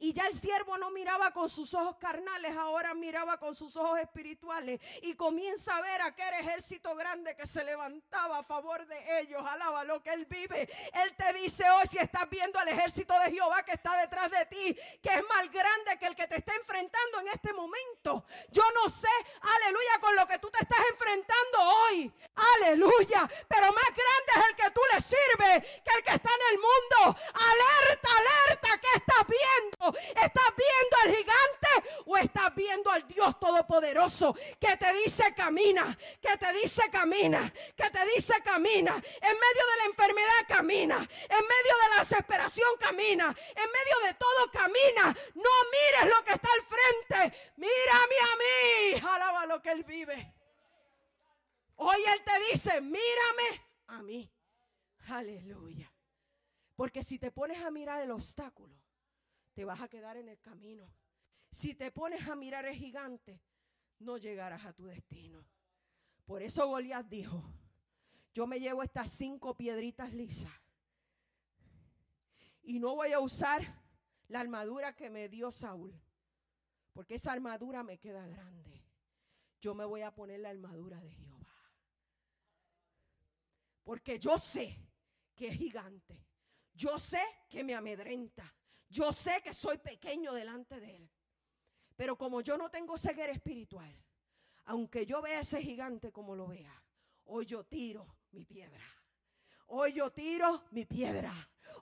Y 0.00 0.14
ya 0.14 0.26
el 0.26 0.34
siervo 0.34 0.78
no 0.78 0.90
miraba 0.90 1.30
con 1.30 1.50
sus 1.50 1.74
ojos 1.74 1.96
carnales, 1.96 2.56
ahora 2.56 2.94
miraba 2.94 3.38
con 3.38 3.54
sus 3.54 3.76
ojos 3.76 4.00
espirituales. 4.00 4.80
Y 5.02 5.14
comienza 5.14 5.76
a 5.76 5.82
ver 5.82 6.00
aquel 6.00 6.32
ejército 6.40 6.94
grande 6.96 7.36
que 7.36 7.46
se 7.46 7.62
levantaba 7.64 8.38
a 8.38 8.42
favor 8.42 8.86
de 8.86 9.20
ellos. 9.20 9.42
Alaba 9.46 9.84
lo 9.84 10.02
que 10.02 10.10
él 10.10 10.24
vive. 10.24 10.68
Él 10.94 11.14
te 11.16 11.34
dice 11.34 11.68
hoy, 11.70 11.86
si 11.86 11.98
estás 11.98 12.28
viendo 12.30 12.58
al 12.58 12.68
ejército 12.68 13.12
de 13.20 13.30
Jehová 13.30 13.62
que 13.62 13.72
está 13.72 13.94
detrás 14.00 14.30
de 14.30 14.46
ti, 14.46 14.74
que 15.02 15.10
es 15.10 15.22
más 15.28 15.50
grande 15.50 15.98
que 15.98 16.06
el 16.06 16.16
que 16.16 16.26
te 16.26 16.38
está 16.38 16.54
enfrentando 16.56 17.20
en 17.20 17.28
este 17.28 17.52
momento. 17.52 18.24
Yo 18.50 18.62
no 18.72 18.88
sé, 18.88 19.08
aleluya, 19.42 19.98
con 20.00 20.16
lo 20.16 20.26
que 20.26 20.38
tú 20.38 20.50
te 20.50 20.62
estás 20.62 20.80
enfrentando 20.90 21.58
hoy. 21.60 22.10
Aleluya. 22.56 23.30
Pero 23.48 23.66
más 23.66 23.88
grande 23.88 24.32
es 24.36 24.48
el 24.48 24.56
que 24.56 24.70
tú 24.70 24.80
le 24.94 25.00
sirves 25.02 25.82
que 25.84 25.90
el 25.98 26.04
que 26.04 26.14
está 26.14 26.30
en 26.30 26.54
el 26.54 26.58
mundo. 26.58 27.20
Alerta, 27.34 28.08
alerta, 28.16 28.80
¿qué 28.80 28.88
estás 28.96 29.26
viendo? 29.26 29.89
¿Estás 29.96 30.50
viendo 30.56 30.96
al 31.04 31.14
gigante 31.16 32.02
o 32.06 32.16
estás 32.16 32.54
viendo 32.54 32.90
al 32.90 33.06
Dios 33.06 33.38
Todopoderoso 33.38 34.34
que 34.58 34.76
te 34.76 34.92
dice 34.94 35.34
camina, 35.34 35.96
que 36.20 36.36
te 36.36 36.52
dice 36.52 36.90
camina, 36.90 37.52
que 37.76 37.90
te 37.90 38.04
dice 38.14 38.34
camina. 38.42 38.94
En 38.94 39.34
medio 39.34 39.64
de 39.70 39.76
la 39.78 39.84
enfermedad 39.86 40.46
camina, 40.48 40.96
en 40.96 41.42
medio 41.42 41.74
de 41.82 41.96
la 41.96 42.00
desesperación 42.00 42.68
camina, 42.78 43.26
en 43.26 43.70
medio 43.70 44.06
de 44.06 44.14
todo 44.14 44.50
camina. 44.52 45.16
No 45.34 45.50
mires 45.72 46.16
lo 46.16 46.24
que 46.24 46.32
está 46.32 46.48
al 46.52 46.62
frente, 46.62 47.52
mírame 47.56 48.16
a 48.20 48.36
mí. 48.36 49.08
Alaba 49.08 49.46
lo 49.46 49.62
que 49.62 49.70
Él 49.70 49.84
vive. 49.84 50.34
Hoy 51.76 52.02
Él 52.06 52.22
te 52.24 52.52
dice, 52.52 52.80
mírame 52.80 53.66
a 53.88 54.02
mí. 54.02 54.30
Aleluya. 55.08 55.90
Porque 56.76 57.02
si 57.02 57.18
te 57.18 57.30
pones 57.30 57.62
a 57.62 57.70
mirar 57.70 58.00
el 58.00 58.10
obstáculo, 58.10 58.79
te 59.54 59.64
vas 59.64 59.80
a 59.80 59.88
quedar 59.88 60.16
en 60.16 60.28
el 60.28 60.40
camino. 60.40 60.92
Si 61.50 61.74
te 61.74 61.90
pones 61.90 62.26
a 62.28 62.36
mirar 62.36 62.66
el 62.66 62.76
gigante, 62.76 63.40
no 63.98 64.16
llegarás 64.16 64.64
a 64.64 64.72
tu 64.72 64.86
destino. 64.86 65.44
Por 66.24 66.42
eso 66.42 66.66
Goliat 66.68 67.06
dijo, 67.06 67.42
yo 68.32 68.46
me 68.46 68.60
llevo 68.60 68.82
estas 68.82 69.10
cinco 69.10 69.56
piedritas 69.56 70.12
lisas 70.14 70.52
y 72.62 72.78
no 72.78 72.94
voy 72.94 73.12
a 73.12 73.20
usar 73.20 73.82
la 74.28 74.40
armadura 74.40 74.94
que 74.94 75.10
me 75.10 75.28
dio 75.28 75.50
Saúl, 75.50 75.92
porque 76.92 77.16
esa 77.16 77.32
armadura 77.32 77.82
me 77.82 77.98
queda 77.98 78.26
grande. 78.26 78.84
Yo 79.60 79.74
me 79.74 79.84
voy 79.84 80.02
a 80.02 80.14
poner 80.14 80.40
la 80.40 80.50
armadura 80.50 81.00
de 81.00 81.10
Jehová. 81.10 81.54
Porque 83.82 84.18
yo 84.18 84.38
sé 84.38 84.78
que 85.34 85.48
es 85.48 85.56
gigante. 85.56 86.24
Yo 86.72 86.98
sé 86.98 87.22
que 87.48 87.64
me 87.64 87.74
amedrenta. 87.74 88.54
Yo 88.90 89.12
sé 89.12 89.40
que 89.42 89.54
soy 89.54 89.78
pequeño 89.78 90.34
delante 90.34 90.78
de 90.80 90.96
él. 90.96 91.10
Pero 91.96 92.18
como 92.18 92.40
yo 92.40 92.58
no 92.58 92.70
tengo 92.70 92.98
ceguera 92.98 93.32
espiritual, 93.32 93.92
aunque 94.64 95.06
yo 95.06 95.22
vea 95.22 95.40
ese 95.40 95.62
gigante 95.62 96.12
como 96.12 96.34
lo 96.34 96.48
vea, 96.48 96.82
hoy 97.26 97.46
yo 97.46 97.64
tiro 97.64 98.06
mi 98.32 98.44
piedra. 98.44 98.84
Hoy 99.68 99.92
yo 99.92 100.10
tiro 100.10 100.64
mi 100.72 100.84
piedra. 100.84 101.32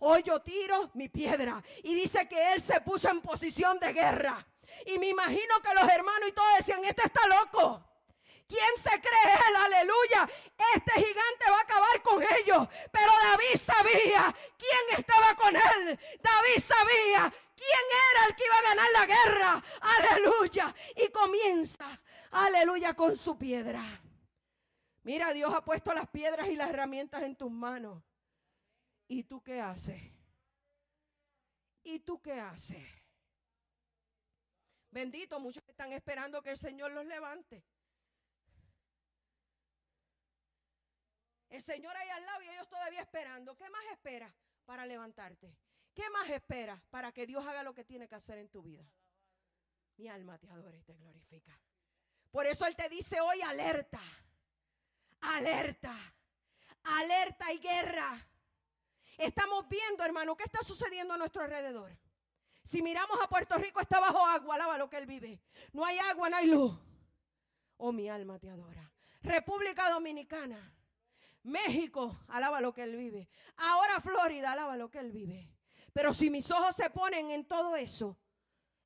Hoy 0.01 0.23
yo 0.23 0.43
tiro 0.43 0.91
mi 0.95 1.09
piedra. 1.09 1.63
Y 1.83 1.95
dice 1.95 2.29
que 2.29 2.53
él 2.53 2.61
se 2.61 2.81
puso 2.83 3.09
en 3.09 3.23
posición 3.23 3.79
de 3.79 3.95
guerra. 3.95 4.47
Y 4.85 4.99
me 4.99 5.09
imagino 5.09 5.55
que 5.63 5.75
los 5.75 5.91
hermanos 5.91 6.29
y 6.29 6.33
todos 6.33 6.59
decían, 6.59 6.85
este 6.85 7.07
está 7.07 7.21
loco. 7.27 7.88
¿Quién 8.49 8.77
se 8.83 8.99
cree 8.99 9.35
él? 9.49 9.57
Aleluya. 9.57 10.29
Este 10.75 10.93
gigante 10.93 11.51
va 11.51 11.59
a 11.59 11.63
acabar 11.63 12.03
con 12.03 12.23
ellos. 12.23 12.67
Pero 12.91 13.13
David 13.23 13.61
sabía 13.61 14.35
quién 14.57 14.99
estaba 14.99 15.37
con 15.37 15.55
él. 15.55 16.01
David 16.23 16.63
sabía 16.63 17.33
quién 17.55 17.87
era 18.11 18.27
el 18.27 18.35
que 18.35 18.45
iba 18.47 18.59
a 18.59 18.63
ganar 18.63 18.87
la 18.95 19.07
guerra. 19.07 19.65
Aleluya. 19.99 20.75
Y 20.97 21.11
comienza, 21.11 21.87
aleluya, 22.31 22.95
con 22.95 23.19
su 23.19 23.37
piedra. 23.37 23.85
Mira, 25.03 25.35
Dios 25.35 25.53
ha 25.55 25.63
puesto 25.63 25.93
las 25.93 26.09
piedras 26.09 26.49
y 26.49 26.57
las 26.57 26.71
herramientas 26.71 27.23
en 27.25 27.37
tus 27.37 27.51
manos. 27.51 28.03
¿Y 29.09 29.25
tú 29.25 29.43
qué 29.43 29.61
haces? 29.61 30.03
¿Y 31.83 31.99
tú 31.99 32.21
qué 32.23 32.41
haces? 32.41 32.87
Bendito, 34.91 35.39
muchos 35.39 35.63
están 35.69 35.93
esperando 35.93 36.43
que 36.43 36.51
el 36.51 36.59
Señor 36.59 36.93
los 36.93 37.05
levante. 37.05 37.63
El 41.51 41.63
Señor 41.63 41.97
ahí 41.97 42.09
al 42.09 42.25
lado 42.27 42.43
y 42.43 42.49
ellos 42.49 42.69
todavía 42.69 43.01
esperando. 43.01 43.57
¿Qué 43.57 43.69
más 43.71 43.85
esperas 43.93 44.33
para 44.65 44.85
levantarte? 44.85 45.57
¿Qué 45.95 46.09
más 46.11 46.29
esperas 46.31 46.81
para 46.91 47.11
que 47.13 47.27
Dios 47.27 47.45
haga 47.47 47.63
lo 47.63 47.75
que 47.75 47.85
tiene 47.85 48.07
que 48.07 48.15
hacer 48.15 48.39
en 48.39 48.49
tu 48.49 48.63
vida? 48.63 48.85
Mi 49.97 50.09
alma 50.09 50.39
te 50.39 50.49
adora 50.49 50.77
y 50.77 50.83
te 50.83 50.95
glorifica. 50.95 51.59
Por 52.31 52.47
eso 52.47 52.67
Él 52.67 52.77
te 52.77 52.89
dice 52.89 53.21
hoy 53.21 53.41
alerta, 53.43 54.01
alerta, 55.23 55.95
alerta 56.85 57.53
y 57.53 57.59
guerra. 57.59 58.29
Estamos 59.17 59.69
viendo, 59.69 60.05
hermano, 60.05 60.37
qué 60.37 60.45
está 60.45 60.63
sucediendo 60.63 61.15
a 61.15 61.19
nuestro 61.19 61.43
alrededor. 61.43 61.97
Si 62.63 62.83
miramos 62.83 63.19
a 63.21 63.29
Puerto 63.29 63.57
Rico, 63.57 63.81
está 63.81 63.99
bajo 63.99 64.25
agua, 64.25 64.55
alaba 64.55 64.79
lo 64.79 64.89
que 64.89 64.99
Él 64.99 65.07
vive. 65.07 65.41
No 65.73 65.85
hay 65.85 65.99
agua, 65.99 66.29
no 66.29 66.37
hay 66.37 66.47
luz. 66.47 66.79
Oh, 67.79 67.93
mi 67.93 68.09
alma 68.09 68.39
te 68.39 68.51
adora. 68.51 68.93
República 69.23 69.91
Dominicana 69.91 70.75
México, 71.43 72.25
alaba 72.29 72.61
lo 72.61 72.73
que 72.73 72.83
Él 72.83 72.97
vive. 72.97 73.29
Ahora 73.57 74.01
Florida, 74.01 74.53
alaba 74.53 74.77
lo 74.77 74.91
que 74.91 74.99
Él 74.99 75.13
vive. 75.13 75.51
Pero 75.93 76.13
si 76.13 76.31
mis 76.31 76.51
ojos 76.51 76.77
se 76.77 76.91
ponen 76.91 77.31
en 77.31 77.47
todo 77.47 77.77
eso, 77.77 78.19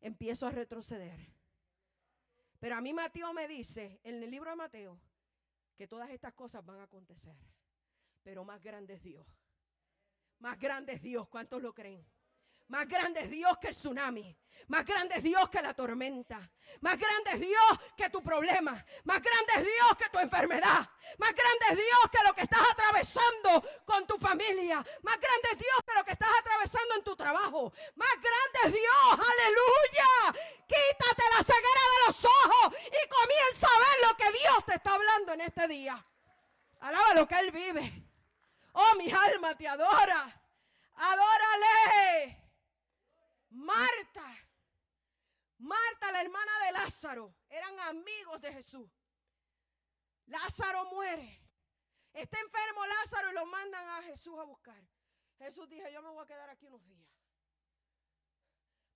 empiezo 0.00 0.46
a 0.46 0.50
retroceder. 0.50 1.32
Pero 2.60 2.76
a 2.76 2.80
mí 2.80 2.92
Mateo 2.92 3.32
me 3.32 3.48
dice, 3.48 4.00
en 4.04 4.22
el 4.22 4.30
libro 4.30 4.50
de 4.50 4.56
Mateo, 4.56 5.00
que 5.76 5.88
todas 5.88 6.10
estas 6.10 6.32
cosas 6.34 6.64
van 6.64 6.80
a 6.80 6.84
acontecer. 6.84 7.36
Pero 8.22 8.44
más 8.44 8.62
grande 8.62 8.94
es 8.94 9.02
Dios. 9.02 9.26
Más 10.38 10.58
grande 10.58 10.92
es 10.92 11.02
Dios. 11.02 11.28
¿Cuántos 11.28 11.60
lo 11.60 11.74
creen? 11.74 12.06
Más 12.72 12.88
grande 12.88 13.20
es 13.20 13.28
Dios 13.28 13.58
que 13.58 13.68
el 13.68 13.74
tsunami. 13.74 14.34
Más 14.68 14.86
grande 14.86 15.16
es 15.16 15.22
Dios 15.22 15.46
que 15.50 15.60
la 15.60 15.74
tormenta. 15.74 16.40
Más 16.80 16.98
grande 16.98 17.32
es 17.34 17.40
Dios 17.40 17.78
que 17.94 18.08
tu 18.08 18.22
problema. 18.22 18.72
Más 19.04 19.20
grande 19.20 19.52
es 19.56 19.62
Dios 19.62 19.96
que 19.98 20.08
tu 20.08 20.18
enfermedad. 20.18 20.88
Más 21.18 21.34
grande 21.34 21.66
es 21.68 21.76
Dios 21.76 22.00
que 22.10 22.24
lo 22.26 22.34
que 22.34 22.40
estás 22.40 22.62
atravesando 22.72 23.62
con 23.84 24.06
tu 24.06 24.16
familia. 24.16 24.76
Más 25.02 25.20
grande 25.20 25.48
es 25.52 25.58
Dios 25.58 25.76
que 25.86 25.94
lo 25.94 26.02
que 26.02 26.12
estás 26.12 26.30
atravesando 26.40 26.94
en 26.94 27.04
tu 27.04 27.14
trabajo. 27.14 27.74
Más 27.94 28.14
grande 28.14 28.58
es 28.64 28.72
Dios. 28.72 29.28
Aleluya. 29.32 30.40
Quítate 30.66 31.24
la 31.36 31.44
ceguera 31.44 31.84
de 31.92 32.06
los 32.06 32.24
ojos 32.24 32.74
y 32.86 33.08
comienza 33.20 33.66
a 33.66 33.78
ver 33.80 34.08
lo 34.08 34.16
que 34.16 34.38
Dios 34.38 34.64
te 34.64 34.74
está 34.76 34.94
hablando 34.94 35.34
en 35.34 35.40
este 35.42 35.68
día. 35.68 36.06
Alaba 36.80 37.12
lo 37.12 37.28
que 37.28 37.38
Él 37.38 37.50
vive. 37.50 38.02
Oh, 38.72 38.94
mi 38.96 39.12
alma 39.12 39.54
te 39.58 39.68
adora. 39.68 40.42
Adórale. 40.96 42.41
Marta, 43.52 44.26
Marta, 45.58 46.12
la 46.12 46.22
hermana 46.22 46.52
de 46.66 46.72
Lázaro, 46.72 47.34
eran 47.48 47.78
amigos 47.80 48.40
de 48.40 48.52
Jesús. 48.52 48.90
Lázaro 50.26 50.86
muere. 50.86 51.40
Está 52.12 52.38
enfermo 52.40 52.86
Lázaro 52.86 53.30
y 53.30 53.34
lo 53.34 53.46
mandan 53.46 53.88
a 53.88 54.02
Jesús 54.02 54.38
a 54.38 54.44
buscar. 54.44 54.82
Jesús 55.38 55.68
dijo, 55.68 55.88
yo 55.88 56.02
me 56.02 56.10
voy 56.10 56.24
a 56.24 56.26
quedar 56.26 56.48
aquí 56.50 56.66
unos 56.66 56.84
días. 56.84 57.08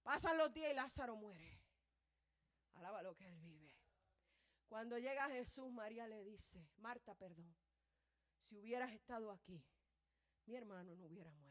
Pasan 0.03 0.39
los 0.39 0.53
días 0.53 0.71
y 0.71 0.75
Lázaro 0.75 1.17
muere. 1.17 1.61
Alaba 2.75 3.03
lo 3.03 3.15
que 3.17 3.27
él 3.27 3.39
vive. 3.39 3.75
Cuando 4.69 4.99
llega 4.99 5.29
Jesús, 5.29 5.71
María 5.73 6.07
le 6.07 6.25
dice, 6.25 6.69
Marta, 6.77 7.15
perdón, 7.15 7.57
si 8.49 8.57
hubieras 8.57 8.93
estado 8.93 9.31
aquí, 9.31 9.65
mi 10.47 10.57
hermano 10.57 10.95
no 10.97 11.07
hubiera 11.07 11.33
muerto. 11.33 11.46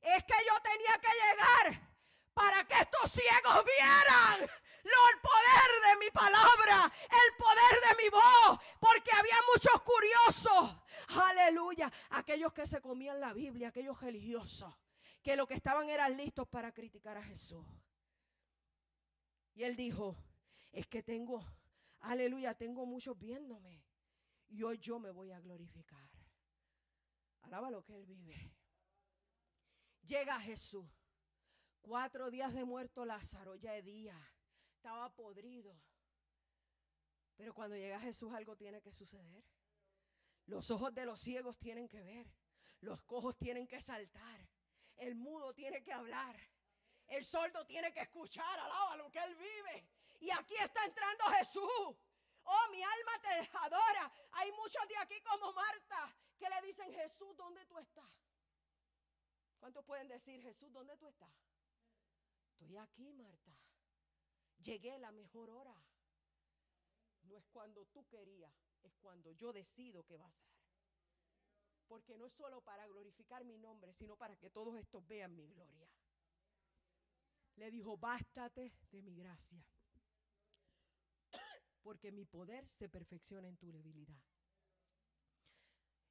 Es 0.00 0.24
que 0.24 0.34
yo 0.46 0.60
tenía 0.62 0.98
que 0.98 1.08
llegar 1.08 1.88
para 2.32 2.64
que 2.64 2.74
estos 2.74 3.10
ciegos 3.10 3.64
vieran 3.64 4.48
el 4.88 5.20
poder 5.20 5.70
de 5.86 6.04
mi 6.04 6.10
palabra, 6.10 6.92
el 7.04 7.36
poder 7.36 7.74
de 7.88 8.02
mi 8.02 8.08
voz, 8.10 8.58
porque 8.80 9.10
había 9.16 9.36
muchos 9.54 9.82
curiosos. 9.82 10.76
Aleluya. 11.22 11.90
Aquellos 12.10 12.52
que 12.52 12.66
se 12.66 12.80
comían 12.80 13.20
la 13.20 13.32
Biblia, 13.32 13.68
aquellos 13.68 14.00
religiosos, 14.00 14.74
que 15.22 15.36
lo 15.36 15.46
que 15.46 15.54
estaban 15.54 15.88
eran 15.88 16.16
listos 16.16 16.48
para 16.48 16.72
criticar 16.72 17.16
a 17.16 17.22
Jesús. 17.22 17.64
Y 19.54 19.64
él 19.64 19.76
dijo, 19.76 20.16
es 20.72 20.86
que 20.86 21.02
tengo, 21.02 21.44
aleluya, 22.00 22.54
tengo 22.54 22.86
muchos 22.86 23.18
viéndome. 23.18 23.82
Y 24.48 24.62
hoy 24.62 24.78
yo 24.78 24.98
me 24.98 25.10
voy 25.10 25.32
a 25.32 25.40
glorificar. 25.40 26.07
Alaba 27.48 27.70
lo 27.70 27.82
que 27.82 27.94
Él 27.94 28.04
vive. 28.04 28.52
Llega 30.02 30.38
Jesús. 30.38 30.86
Cuatro 31.80 32.30
días 32.30 32.52
de 32.52 32.62
muerto 32.62 33.06
Lázaro, 33.06 33.54
ya 33.56 33.72
día. 33.80 34.14
Estaba 34.76 35.08
podrido. 35.14 35.74
Pero 37.36 37.54
cuando 37.54 37.74
llega 37.74 38.00
Jesús 38.00 38.34
algo 38.34 38.54
tiene 38.54 38.82
que 38.82 38.92
suceder. 38.92 39.42
Los 40.44 40.70
ojos 40.70 40.94
de 40.94 41.06
los 41.06 41.20
ciegos 41.20 41.58
tienen 41.58 41.88
que 41.88 42.02
ver. 42.02 42.26
Los 42.80 43.02
cojos 43.04 43.34
tienen 43.38 43.66
que 43.66 43.80
saltar. 43.80 44.46
El 44.96 45.14
mudo 45.14 45.54
tiene 45.54 45.82
que 45.82 45.92
hablar. 45.92 46.36
El 47.06 47.24
sordo 47.24 47.64
tiene 47.64 47.94
que 47.94 48.00
escuchar. 48.00 48.58
Alaba 48.58 48.96
lo 48.96 49.10
que 49.10 49.20
Él 49.20 49.34
vive. 49.36 49.88
Y 50.20 50.30
aquí 50.32 50.54
está 50.56 50.84
entrando 50.84 51.24
Jesús. 51.38 51.96
Oh, 52.50 52.70
mi 52.70 52.82
alma 52.82 53.12
te 53.20 53.50
adora. 53.58 54.10
Hay 54.32 54.50
muchos 54.52 54.88
de 54.88 54.96
aquí 54.96 55.20
como 55.20 55.52
Marta 55.52 56.14
que 56.38 56.48
le 56.48 56.66
dicen, 56.66 56.90
Jesús, 56.94 57.36
¿dónde 57.36 57.64
tú 57.66 57.78
estás? 57.78 58.10
¿Cuántos 59.58 59.84
pueden 59.84 60.08
decir, 60.08 60.40
Jesús, 60.40 60.72
¿dónde 60.72 60.96
tú 60.96 61.06
estás? 61.08 61.30
Estoy 62.52 62.76
aquí, 62.78 63.12
Marta. 63.12 63.52
Llegué 64.60 64.98
la 64.98 65.12
mejor 65.12 65.50
hora. 65.50 65.74
No 67.24 67.36
es 67.36 67.46
cuando 67.48 67.84
tú 67.86 68.06
querías, 68.06 68.54
es 68.82 68.96
cuando 68.96 69.32
yo 69.32 69.52
decido 69.52 70.02
que 70.04 70.16
va 70.16 70.26
a 70.26 70.32
ser. 70.32 70.48
Porque 71.86 72.16
no 72.16 72.26
es 72.26 72.32
solo 72.32 72.62
para 72.62 72.86
glorificar 72.86 73.44
mi 73.44 73.58
nombre, 73.58 73.92
sino 73.92 74.16
para 74.16 74.36
que 74.36 74.48
todos 74.48 74.74
estos 74.76 75.06
vean 75.06 75.36
mi 75.36 75.46
gloria. 75.48 75.88
le 77.56 77.70
dijo, 77.70 77.98
bástate 77.98 78.72
de 78.90 79.02
mi 79.02 79.14
gracia, 79.16 79.62
porque 81.88 82.12
mi 82.12 82.26
poder 82.26 82.68
se 82.68 82.86
perfecciona 82.86 83.48
en 83.48 83.56
tu 83.56 83.72
debilidad. 83.72 84.20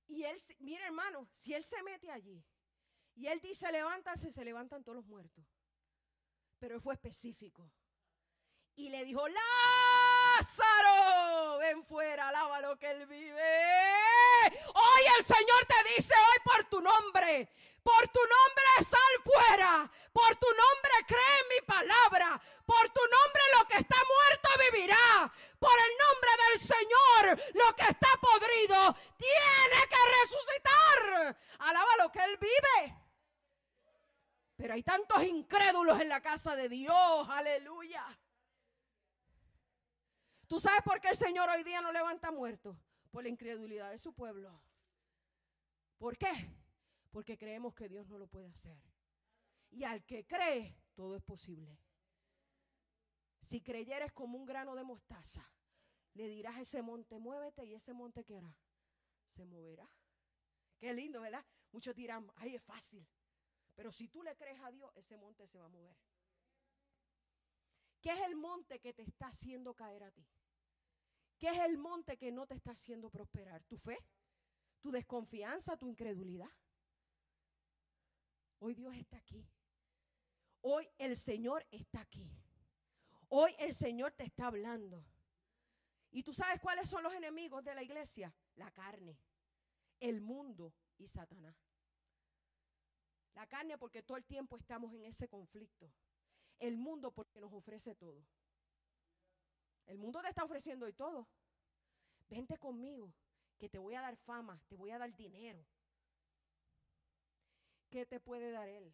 Y 0.08 0.24
él, 0.24 0.42
mira 0.58 0.88
hermano, 0.88 1.30
si 1.36 1.54
él 1.54 1.64
se 1.64 1.84
mete 1.84 2.10
allí 2.10 2.44
y 3.14 3.28
él 3.28 3.40
dice, 3.42 3.72
levántase, 3.72 4.32
se 4.32 4.44
levantan 4.44 4.84
todos 4.84 4.96
los 4.96 5.06
muertos. 5.06 5.46
Pero 6.58 6.74
él 6.74 6.82
fue 6.82 6.96
específico. 6.96 7.72
Y 8.74 8.90
le 8.90 9.06
dijo, 9.06 9.22
Lázaro, 10.40 10.88
ven 11.58 11.84
fuera, 11.86 12.30
alaba 12.30 12.62
lo 12.62 12.78
que 12.78 12.90
él 12.90 13.06
vive. 13.06 13.42
Hoy 14.74 15.02
el 15.18 15.26
Señor 15.26 15.66
te 15.66 15.96
dice 15.96 16.14
hoy 16.14 16.40
por 16.44 16.64
tu 16.66 16.82
nombre, 16.82 17.50
por 17.84 18.08
tu 18.10 18.20
nombre 18.20 18.90
sal 18.90 19.24
fuera, 19.24 19.92
por 20.12 20.36
tu 20.36 20.48
nombre 20.48 20.92
cree 21.08 21.40
en 21.42 21.48
mi 21.56 21.62
palabra, 21.66 22.42
por 22.66 22.90
tu 22.90 23.02
nombre 23.02 23.42
lo 23.58 23.68
que 23.68 23.78
está 23.78 23.96
muerto 23.96 24.50
vivirá, 24.72 25.34
por 25.60 25.74
el 25.74 25.92
nombre 26.06 26.32
del 26.46 26.60
Señor 26.62 27.54
lo 27.54 27.76
que 27.76 27.84
está 27.84 28.10
podrido 28.22 28.96
tiene 29.18 29.88
que 29.90 29.98
resucitar. 30.22 31.38
Alaba 31.60 31.90
lo 32.00 32.12
que 32.12 32.24
Él 32.24 32.38
vive. 32.38 32.96
Pero 34.58 34.74
hay 34.74 34.84
tantos 34.84 35.24
incrédulos 35.24 36.02
en 36.02 36.10
la 36.10 36.22
casa 36.22 36.56
de 36.56 36.68
Dios, 36.68 37.28
aleluya. 37.30 38.04
¿Tú 40.48 40.60
sabes 40.60 40.82
por 40.84 41.02
qué 41.02 41.10
el 41.10 41.18
Señor 41.18 41.50
hoy 41.50 41.64
día 41.64 41.82
no 41.82 41.92
levanta 41.92 42.32
muertos? 42.32 42.78
Por 43.12 43.24
la 43.24 43.30
incredulidad 43.30 43.92
de 43.92 43.98
su 43.98 44.14
pueblo. 44.14 44.62
¿Por 45.98 46.18
qué? 46.18 46.32
Porque 47.12 47.38
creemos 47.38 47.74
que 47.74 47.90
Dios 47.90 48.08
no 48.08 48.18
lo 48.18 48.28
puede 48.28 48.48
hacer. 48.48 48.78
Y 49.72 49.84
al 49.84 50.06
que 50.06 50.26
cree, 50.26 50.78
todo 50.96 51.16
es 51.16 51.24
posible. 51.24 51.78
Si 53.42 53.62
creyeres 53.62 54.12
como 54.14 54.38
un 54.38 54.46
grano 54.46 54.76
de 54.76 54.84
mostaza, 54.84 55.50
le 56.14 56.28
dirás 56.28 56.56
a 56.56 56.62
ese 56.62 56.82
monte, 56.82 57.18
muévete 57.20 57.66
y 57.66 57.74
ese 57.74 57.94
monte 57.94 58.24
¿qué 58.24 58.38
hará? 58.38 58.56
Se 59.28 59.46
moverá. 59.46 59.90
Qué 60.80 60.94
lindo, 60.94 61.22
¿verdad? 61.22 61.46
Muchos 61.72 61.96
dirán, 61.96 62.32
ay, 62.36 62.56
es 62.56 62.64
fácil. 62.64 63.06
Pero 63.76 63.92
si 63.92 64.08
tú 64.08 64.24
le 64.24 64.36
crees 64.36 64.60
a 64.62 64.72
Dios, 64.72 64.92
ese 64.96 65.18
monte 65.18 65.48
se 65.48 65.60
va 65.60 65.66
a 65.66 65.70
mover. 65.70 65.96
¿Qué 68.02 68.12
es 68.12 68.22
el 68.22 68.36
monte 68.36 68.80
que 68.80 68.94
te 68.94 69.04
está 69.04 69.28
haciendo 69.28 69.74
caer 69.74 70.04
a 70.04 70.12
ti? 70.12 70.26
¿Qué 71.38 71.50
es 71.50 71.60
el 71.60 71.78
monte 71.78 72.18
que 72.18 72.32
no 72.32 72.48
te 72.48 72.56
está 72.56 72.72
haciendo 72.72 73.10
prosperar? 73.10 73.64
¿Tu 73.64 73.78
fe? 73.78 73.98
¿Tu 74.82 74.92
desconfianza? 74.92 75.78
¿Tu 75.78 75.88
incredulidad? 75.88 76.50
Hoy 78.60 78.74
Dios 78.74 78.96
está 78.96 79.18
aquí. 79.18 79.48
Hoy 80.62 80.90
el 80.98 81.16
Señor 81.16 81.66
está 81.70 82.02
aquí. 82.02 82.28
Hoy 83.30 83.54
el 83.60 83.74
Señor 83.74 84.14
te 84.14 84.24
está 84.24 84.48
hablando. 84.48 85.06
¿Y 86.12 86.24
tú 86.24 86.34
sabes 86.34 86.60
cuáles 86.60 86.90
son 86.90 87.04
los 87.04 87.14
enemigos 87.14 87.64
de 87.64 87.76
la 87.76 87.84
iglesia? 87.84 88.34
La 88.56 88.72
carne, 88.72 89.20
el 90.00 90.22
mundo 90.22 90.74
y 90.98 91.08
Satanás. 91.08 91.56
La 93.36 93.46
carne 93.46 93.78
porque 93.78 94.02
todo 94.02 94.18
el 94.18 94.26
tiempo 94.26 94.58
estamos 94.58 94.92
en 94.94 95.04
ese 95.04 95.28
conflicto. 95.28 95.92
El 96.58 96.78
mundo 96.78 97.12
porque 97.12 97.40
nos 97.40 97.54
ofrece 97.54 97.94
todo. 97.94 98.26
El 99.88 99.98
mundo 99.98 100.22
te 100.22 100.30
está 100.30 100.44
ofreciendo 100.44 100.86
hoy 100.86 100.94
todo. 100.94 101.28
Vente 102.30 102.58
conmigo, 102.58 103.14
que 103.58 103.70
te 103.70 103.80
voy 103.80 103.96
a 103.96 104.02
dar 104.02 104.16
fama, 104.18 104.62
te 104.68 104.76
voy 104.76 104.92
a 104.92 104.98
dar 104.98 105.16
dinero. 105.16 105.66
¿Qué 107.90 108.06
te 108.06 108.20
puede 108.20 108.52
dar 108.52 108.68
Él? 108.68 108.94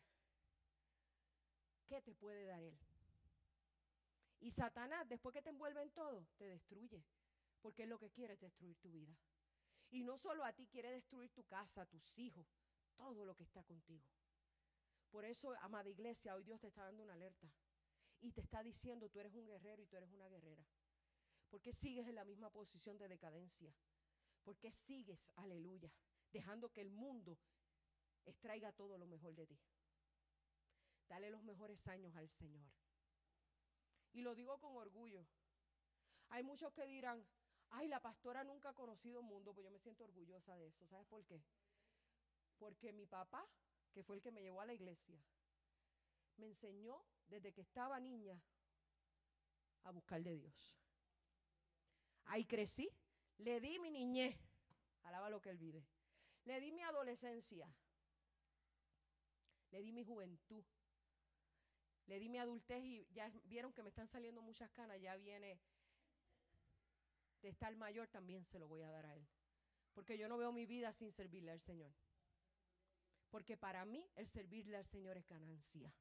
¿Qué 1.88 2.02
te 2.02 2.14
puede 2.14 2.46
dar 2.46 2.62
Él? 2.62 2.78
Y 4.40 4.52
Satanás, 4.52 5.08
después 5.08 5.34
que 5.34 5.42
te 5.42 5.50
envuelve 5.50 5.82
en 5.82 5.92
todo, 5.92 6.28
te 6.38 6.46
destruye. 6.46 7.04
Porque 7.62 7.84
es 7.84 7.90
lo 7.90 7.98
que 7.98 8.12
quiere 8.12 8.34
es 8.34 8.42
destruir 8.42 8.78
tu 8.78 8.92
vida. 8.92 9.16
Y 9.90 10.04
no 10.04 10.18
solo 10.18 10.44
a 10.44 10.54
ti, 10.54 10.68
quiere 10.68 10.92
destruir 10.92 11.32
tu 11.32 11.44
casa, 11.46 11.86
tus 11.86 12.20
hijos, 12.20 12.46
todo 12.96 13.26
lo 13.26 13.36
que 13.36 13.44
está 13.44 13.64
contigo. 13.64 14.04
Por 15.12 15.24
eso, 15.26 15.56
amada 15.62 15.90
iglesia, 15.90 16.36
hoy 16.36 16.44
Dios 16.44 16.60
te 16.60 16.68
está 16.68 16.84
dando 16.84 17.04
una 17.04 17.14
alerta. 17.14 17.48
Y 18.20 18.32
te 18.32 18.42
está 18.42 18.64
diciendo, 18.64 19.10
tú 19.10 19.20
eres 19.20 19.34
un 19.34 19.46
guerrero 19.46 19.82
y 19.82 19.86
tú 19.86 19.96
eres 19.96 20.12
una 20.12 20.28
guerrera. 20.28 20.66
¿Por 21.54 21.62
qué 21.62 21.72
sigues 21.72 22.08
en 22.08 22.16
la 22.16 22.26
misma 22.26 22.50
posición 22.50 22.98
de 22.98 23.08
decadencia? 23.08 23.72
¿Por 24.42 24.58
qué 24.58 24.72
sigues, 24.72 25.32
aleluya, 25.36 25.94
dejando 26.32 26.72
que 26.72 26.82
el 26.82 26.90
mundo 26.90 27.38
extraiga 28.26 28.72
todo 28.72 28.98
lo 28.98 29.06
mejor 29.06 29.36
de 29.36 29.46
ti? 29.46 29.60
Dale 31.08 31.30
los 31.30 31.44
mejores 31.44 31.88
años 31.88 32.16
al 32.16 32.28
Señor. 32.28 32.66
Y 34.14 34.22
lo 34.22 34.34
digo 34.34 34.58
con 34.58 34.76
orgullo. 34.78 35.28
Hay 36.30 36.42
muchos 36.42 36.74
que 36.74 36.88
dirán, 36.88 37.24
ay, 37.70 37.88
la 37.88 38.00
pastora 38.00 38.44
nunca 38.44 38.70
ha 38.70 38.74
conocido 38.74 39.20
el 39.20 39.28
mundo, 39.28 39.54
pues 39.54 39.64
yo 39.64 39.70
me 39.70 39.78
siento 39.78 40.06
orgullosa 40.06 40.58
de 40.58 40.70
eso. 40.70 40.88
¿Sabes 40.88 41.06
por 41.06 41.24
qué? 41.24 41.40
Porque 42.58 42.92
mi 42.92 43.06
papá, 43.06 43.48
que 43.92 44.02
fue 44.02 44.16
el 44.16 44.24
que 44.24 44.32
me 44.32 44.42
llevó 44.42 44.62
a 44.62 44.66
la 44.66 44.74
iglesia, 44.74 45.24
me 46.38 46.48
enseñó 46.48 47.06
desde 47.28 47.54
que 47.54 47.62
estaba 47.62 48.00
niña 48.00 48.42
a 49.84 49.92
buscar 49.92 50.24
de 50.24 50.36
Dios. 50.36 50.80
Ahí 52.26 52.46
crecí. 52.46 52.90
Le 53.38 53.60
di 53.60 53.80
mi 53.80 53.90
niñez. 53.90 54.38
Alaba 55.04 55.30
lo 55.30 55.42
que 55.42 55.50
él 55.50 55.58
vive. 55.58 55.86
Le 56.46 56.60
di 56.60 56.72
mi 56.72 56.84
adolescencia. 56.84 57.68
Le 59.72 59.82
di 59.82 59.92
mi 59.92 60.04
juventud. 60.04 60.64
Le 62.06 62.20
di 62.20 62.30
mi 62.30 62.38
adultez 62.38 62.84
y 62.84 63.08
ya 63.14 63.32
vieron 63.46 63.72
que 63.74 63.82
me 63.82 63.90
están 63.90 64.08
saliendo 64.08 64.42
muchas 64.42 64.70
canas. 64.72 65.00
Ya 65.02 65.16
viene 65.16 65.60
de 67.42 67.50
estar 67.50 67.76
mayor, 67.76 68.08
también 68.08 68.46
se 68.46 68.60
lo 68.60 68.68
voy 68.68 68.82
a 68.82 68.90
dar 68.90 69.06
a 69.06 69.16
él. 69.16 69.28
Porque 69.94 70.18
yo 70.18 70.28
no 70.28 70.38
veo 70.38 70.52
mi 70.52 70.66
vida 70.66 70.92
sin 70.92 71.12
servirle 71.12 71.52
al 71.52 71.62
Señor. 71.62 71.94
Porque 73.30 73.58
para 73.58 73.86
mí 73.86 74.10
el 74.16 74.28
servirle 74.28 74.78
al 74.78 74.86
Señor 74.86 75.18
es 75.18 75.28
ganancia. 75.28 75.94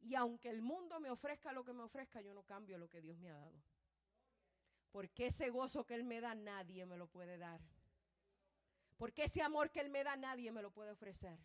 Y 0.00 0.14
aunque 0.16 0.50
el 0.50 0.62
mundo 0.62 0.98
me 1.00 1.10
ofrezca 1.10 1.52
lo 1.52 1.64
que 1.64 1.72
me 1.72 1.82
ofrezca, 1.82 2.20
yo 2.20 2.34
no 2.34 2.42
cambio 2.42 2.78
lo 2.78 2.88
que 2.88 3.00
Dios 3.00 3.18
me 3.18 3.30
ha 3.30 3.36
dado. 3.36 3.62
Porque 4.92 5.26
ese 5.26 5.50
gozo 5.50 5.84
que 5.84 5.94
Él 5.94 6.04
me 6.04 6.20
da, 6.20 6.34
nadie 6.34 6.86
me 6.86 6.96
lo 6.96 7.08
puede 7.08 7.38
dar. 7.38 7.60
Porque 8.96 9.24
ese 9.24 9.42
amor 9.42 9.70
que 9.70 9.80
Él 9.80 9.88
me 9.88 10.04
da, 10.04 10.16
nadie 10.16 10.52
me 10.52 10.62
lo 10.62 10.70
puede 10.70 10.90
ofrecer. 10.90 11.38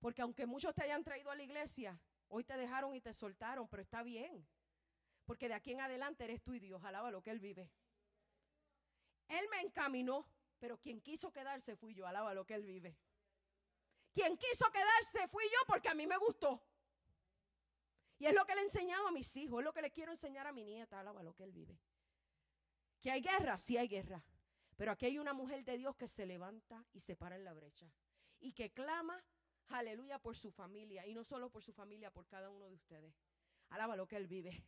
Porque 0.00 0.22
aunque 0.22 0.46
muchos 0.46 0.74
te 0.74 0.82
hayan 0.82 1.04
traído 1.04 1.30
a 1.30 1.36
la 1.36 1.42
iglesia, 1.42 2.00
hoy 2.28 2.42
te 2.42 2.56
dejaron 2.56 2.94
y 2.94 3.00
te 3.02 3.12
soltaron, 3.12 3.68
pero 3.68 3.82
está 3.82 4.02
bien. 4.02 4.46
Porque 5.26 5.46
de 5.46 5.54
aquí 5.54 5.72
en 5.72 5.82
adelante 5.82 6.24
eres 6.24 6.42
tú 6.42 6.54
y 6.54 6.58
Dios, 6.58 6.82
alaba 6.82 7.10
lo 7.10 7.22
que 7.22 7.30
Él 7.30 7.38
vive. 7.38 7.70
Él 9.28 9.46
me 9.50 9.60
encaminó, 9.60 10.26
pero 10.58 10.78
quien 10.78 11.00
quiso 11.00 11.30
quedarse 11.32 11.76
fui 11.76 11.94
yo, 11.94 12.06
alaba 12.06 12.34
lo 12.34 12.46
que 12.46 12.54
Él 12.54 12.64
vive. 12.64 12.96
Quien 14.12 14.36
quiso 14.38 14.68
quedarse 14.72 15.28
fui 15.28 15.44
yo 15.44 15.58
porque 15.68 15.90
a 15.90 15.94
mí 15.94 16.06
me 16.06 16.16
gustó. 16.16 16.60
Y 18.18 18.26
es 18.26 18.34
lo 18.34 18.44
que 18.44 18.54
le 18.54 18.62
he 18.62 18.64
enseñado 18.64 19.06
a 19.06 19.12
mis 19.12 19.36
hijos, 19.36 19.60
es 19.60 19.64
lo 19.64 19.72
que 19.72 19.82
le 19.82 19.90
quiero 19.90 20.10
enseñar 20.10 20.46
a 20.46 20.52
mi 20.52 20.64
nieta, 20.64 20.98
alaba 20.98 21.22
lo 21.22 21.34
que 21.34 21.44
Él 21.44 21.52
vive. 21.52 21.78
¿Que 23.00 23.10
hay 23.10 23.22
guerra? 23.22 23.58
Sí 23.58 23.76
hay 23.76 23.88
guerra. 23.88 24.22
Pero 24.76 24.92
aquí 24.92 25.06
hay 25.06 25.18
una 25.18 25.32
mujer 25.32 25.64
de 25.64 25.76
Dios 25.76 25.96
que 25.96 26.06
se 26.06 26.26
levanta 26.26 26.84
y 26.92 27.00
se 27.00 27.16
para 27.16 27.36
en 27.36 27.44
la 27.44 27.52
brecha. 27.52 27.90
Y 28.38 28.52
que 28.52 28.70
clama, 28.70 29.22
aleluya, 29.68 30.18
por 30.18 30.36
su 30.36 30.50
familia. 30.50 31.06
Y 31.06 31.14
no 31.14 31.24
solo 31.24 31.50
por 31.50 31.62
su 31.62 31.72
familia, 31.72 32.10
por 32.10 32.26
cada 32.26 32.50
uno 32.50 32.66
de 32.66 32.74
ustedes. 32.74 33.14
Alaba 33.68 33.96
lo 33.96 34.06
que 34.06 34.16
Él 34.16 34.26
vive. 34.26 34.64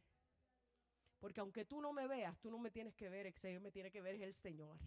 Porque 1.18 1.40
aunque 1.40 1.64
tú 1.64 1.80
no 1.80 1.92
me 1.92 2.06
veas, 2.06 2.38
tú 2.40 2.50
no 2.50 2.58
me 2.58 2.70
tienes 2.70 2.94
que 2.94 3.08
ver, 3.08 3.26
el 3.26 3.60
me 3.60 3.70
tiene 3.70 3.90
que 3.90 4.02
ver 4.02 4.16
es 4.16 4.22
el 4.22 4.34
Señor. 4.34 4.78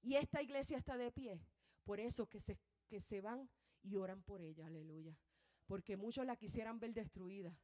Y 0.00 0.14
esta 0.14 0.40
iglesia 0.42 0.78
está 0.78 0.96
de 0.96 1.10
pie. 1.10 1.40
Por 1.84 2.00
eso 2.00 2.26
que 2.28 2.40
se, 2.40 2.58
que 2.86 3.00
se 3.00 3.20
van 3.20 3.50
y 3.82 3.96
oran 3.96 4.22
por 4.22 4.40
ella, 4.40 4.66
aleluya. 4.66 5.18
Porque 5.66 5.96
muchos 5.96 6.24
la 6.24 6.36
quisieran 6.36 6.78
ver 6.78 6.94
destruida. 6.94 7.56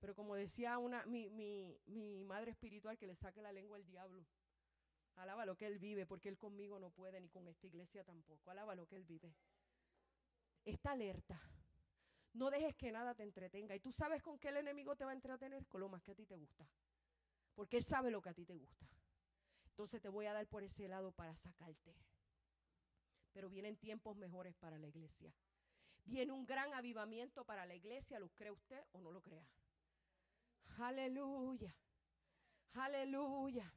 Pero 0.00 0.14
como 0.14 0.34
decía 0.34 0.78
una, 0.78 1.04
mi, 1.06 1.28
madre 2.26 2.50
espiritual, 2.50 2.98
que 2.98 3.06
le 3.06 3.14
saque 3.14 3.42
la 3.42 3.52
lengua 3.52 3.76
al 3.76 3.84
diablo. 3.84 4.24
Alaba 5.16 5.46
lo 5.46 5.56
que 5.56 5.66
Él 5.66 5.78
vive, 5.78 6.06
porque 6.06 6.28
Él 6.28 6.36
conmigo 6.36 6.78
no 6.78 6.90
puede, 6.90 7.20
ni 7.20 7.28
con 7.28 7.46
esta 7.46 7.66
iglesia 7.66 8.04
tampoco. 8.04 8.50
Alaba 8.50 8.74
lo 8.74 8.86
que 8.86 8.96
Él 8.96 9.04
vive. 9.04 9.34
Está 10.64 10.92
alerta. 10.92 11.40
No 12.32 12.50
dejes 12.50 12.74
que 12.74 12.90
nada 12.90 13.14
te 13.14 13.22
entretenga. 13.22 13.76
Y 13.76 13.80
tú 13.80 13.92
sabes 13.92 14.22
con 14.22 14.38
qué 14.38 14.48
el 14.48 14.56
enemigo 14.56 14.96
te 14.96 15.04
va 15.04 15.12
a 15.12 15.14
entretener, 15.14 15.66
con 15.66 15.80
lo 15.80 15.88
más 15.88 16.02
que 16.02 16.12
a 16.12 16.14
ti 16.14 16.26
te 16.26 16.36
gusta. 16.36 16.68
Porque 17.54 17.76
Él 17.76 17.84
sabe 17.84 18.10
lo 18.10 18.20
que 18.20 18.30
a 18.30 18.34
ti 18.34 18.44
te 18.44 18.54
gusta. 18.54 18.86
Entonces 19.70 20.00
te 20.00 20.08
voy 20.08 20.26
a 20.26 20.32
dar 20.32 20.46
por 20.48 20.62
ese 20.64 20.88
lado 20.88 21.12
para 21.12 21.36
sacarte. 21.36 21.94
Pero 23.32 23.48
vienen 23.48 23.76
tiempos 23.76 24.16
mejores 24.16 24.54
para 24.56 24.78
la 24.78 24.86
iglesia. 24.86 25.32
Viene 26.04 26.32
un 26.32 26.44
gran 26.44 26.72
avivamiento 26.74 27.44
para 27.44 27.66
la 27.66 27.74
iglesia, 27.74 28.18
¿lo 28.18 28.28
cree 28.30 28.50
usted 28.50 28.84
o 28.92 29.00
no 29.00 29.10
lo 29.10 29.22
crea? 29.22 29.46
Aleluya. 30.78 31.74
Aleluya. 32.74 33.72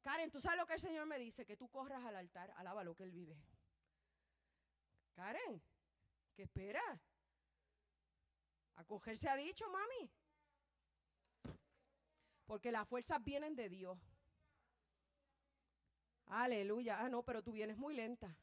Karen, 0.00 0.30
¿tú 0.30 0.40
sabes 0.40 0.58
lo 0.58 0.66
que 0.66 0.74
el 0.74 0.80
Señor 0.80 1.06
me 1.06 1.18
dice? 1.18 1.44
Que 1.44 1.56
tú 1.56 1.68
corras 1.68 2.04
al 2.04 2.16
altar, 2.16 2.52
alaba 2.56 2.82
lo 2.82 2.94
que 2.94 3.04
Él 3.04 3.12
vive. 3.12 3.38
Karen, 5.14 5.62
¿qué 6.34 6.42
espera? 6.44 6.82
Acogerse 8.76 9.28
ha 9.28 9.36
dicho, 9.36 9.68
mami. 9.68 10.10
Porque 12.46 12.72
las 12.72 12.88
fuerzas 12.88 13.22
vienen 13.22 13.54
de 13.54 13.68
Dios. 13.68 13.98
Aleluya. 16.26 16.98
Ah, 17.00 17.08
no, 17.08 17.22
pero 17.22 17.42
tú 17.42 17.52
vienes 17.52 17.76
muy 17.76 17.94
lenta. 17.94 18.34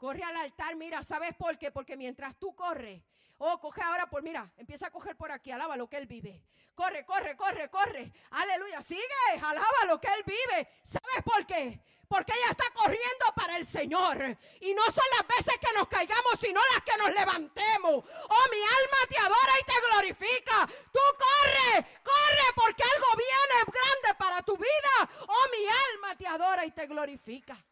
Corre 0.00 0.24
al 0.24 0.34
altar, 0.34 0.76
mira, 0.76 1.02
¿sabes 1.02 1.34
por 1.36 1.58
qué? 1.58 1.70
Porque 1.70 1.94
mientras 1.94 2.34
tú 2.38 2.54
corres, 2.54 3.02
oh, 3.36 3.60
coge 3.60 3.82
ahora 3.82 4.08
por, 4.08 4.22
mira, 4.22 4.50
empieza 4.56 4.86
a 4.86 4.90
coger 4.90 5.14
por 5.14 5.30
aquí, 5.30 5.50
alaba 5.50 5.76
lo 5.76 5.90
que 5.90 5.98
Él 5.98 6.06
vive. 6.06 6.42
Corre, 6.74 7.04
corre, 7.04 7.36
corre, 7.36 7.68
corre. 7.68 8.10
Aleluya, 8.30 8.80
sigue, 8.80 9.02
alaba 9.44 9.84
lo 9.86 10.00
que 10.00 10.08
Él 10.08 10.24
vive. 10.24 10.68
¿Sabes 10.82 11.22
por 11.22 11.44
qué? 11.44 11.82
Porque 12.08 12.32
ella 12.32 12.50
está 12.52 12.64
corriendo 12.72 13.26
para 13.36 13.58
el 13.58 13.66
Señor. 13.66 14.38
Y 14.62 14.72
no 14.72 14.84
son 14.90 15.04
las 15.18 15.28
veces 15.28 15.60
que 15.60 15.76
nos 15.76 15.86
caigamos, 15.86 16.40
sino 16.40 16.62
las 16.72 16.82
que 16.82 16.96
nos 16.96 17.10
levantemos. 17.10 17.92
Oh, 17.92 18.46
mi 18.50 18.58
alma 18.58 19.06
te 19.06 19.18
adora 19.18 19.52
y 19.60 19.64
te 19.64 19.80
glorifica. 19.86 20.66
Tú 20.90 21.00
corre, 21.18 22.00
corre, 22.02 22.46
porque 22.54 22.84
algo 22.84 23.06
viene 23.18 23.64
grande 23.66 24.18
para 24.18 24.40
tu 24.40 24.56
vida. 24.56 25.10
Oh, 25.28 25.46
mi 25.52 25.66
alma 25.66 26.16
te 26.16 26.26
adora 26.26 26.64
y 26.64 26.70
te 26.70 26.86
glorifica. 26.86 27.62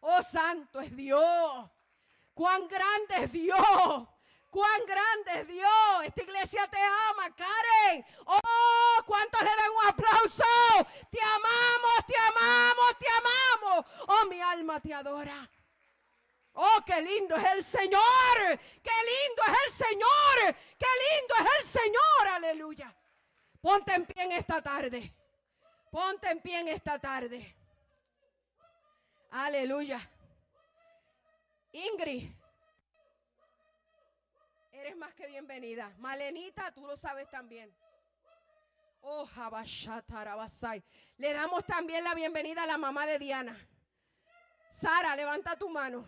Oh, 0.00 0.22
santo 0.22 0.80
es 0.80 0.94
Dios. 0.96 1.70
Cuán 2.34 2.66
grande 2.68 3.24
es 3.24 3.32
Dios. 3.32 4.08
Cuán 4.50 4.86
grande 4.86 5.40
es 5.40 5.46
Dios. 5.46 6.04
Esta 6.04 6.22
iglesia 6.22 6.66
te 6.68 6.78
ama, 6.78 7.34
Karen. 7.36 8.04
Oh, 8.26 9.02
¿cuántos 9.06 9.40
le 9.42 9.48
dan 9.48 9.70
un 9.70 9.88
aplauso? 9.88 10.44
Te 11.10 11.20
amamos, 11.20 12.06
te 12.06 12.14
amamos, 12.16 12.98
te 12.98 13.06
amamos. 13.08 13.86
Oh, 14.08 14.26
mi 14.26 14.40
alma 14.40 14.80
te 14.80 14.92
adora. 14.92 15.48
Oh, 16.54 16.82
qué 16.84 17.00
lindo 17.00 17.36
es 17.36 17.44
el 17.52 17.64
Señor. 17.64 18.58
Qué 18.82 18.90
lindo 18.90 19.42
es 19.46 19.66
el 19.66 19.86
Señor. 19.86 20.56
Qué 20.78 20.86
lindo 21.10 21.34
es 21.38 21.64
el 21.64 21.80
Señor. 21.80 22.28
Aleluya. 22.34 22.94
Ponte 23.60 23.94
en 23.94 24.06
pie 24.06 24.24
en 24.24 24.32
esta 24.32 24.60
tarde. 24.60 25.14
Ponte 25.90 26.28
en 26.28 26.40
pie 26.40 26.60
en 26.60 26.68
esta 26.68 26.98
tarde. 26.98 27.59
Aleluya. 29.30 30.00
Ingrid, 31.72 32.28
eres 34.72 34.96
más 34.96 35.14
que 35.14 35.28
bienvenida. 35.28 35.92
Malenita, 35.98 36.72
tú 36.72 36.84
lo 36.84 36.96
sabes 36.96 37.30
también. 37.30 37.72
Oh, 39.02 39.26
Le 41.16 41.32
damos 41.32 41.64
también 41.64 42.04
la 42.04 42.14
bienvenida 42.14 42.64
a 42.64 42.66
la 42.66 42.76
mamá 42.76 43.06
de 43.06 43.18
Diana. 43.18 43.56
Sara, 44.70 45.14
levanta 45.14 45.56
tu 45.56 45.68
mano. 45.68 46.06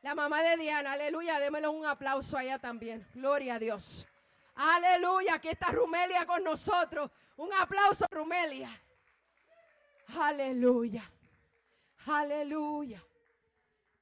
La 0.00 0.14
mamá 0.14 0.40
de 0.42 0.56
Diana, 0.56 0.92
aleluya, 0.92 1.40
démelo 1.40 1.72
un 1.72 1.84
aplauso 1.84 2.38
allá 2.38 2.58
también. 2.58 3.06
Gloria 3.14 3.56
a 3.56 3.58
Dios. 3.58 4.06
Aleluya, 4.54 5.34
aquí 5.34 5.48
está 5.48 5.70
Rumelia 5.72 6.24
con 6.24 6.44
nosotros. 6.44 7.10
Un 7.36 7.52
aplauso, 7.52 8.06
Rumelia. 8.10 8.70
Aleluya. 10.18 11.02
Aleluya. 12.10 13.04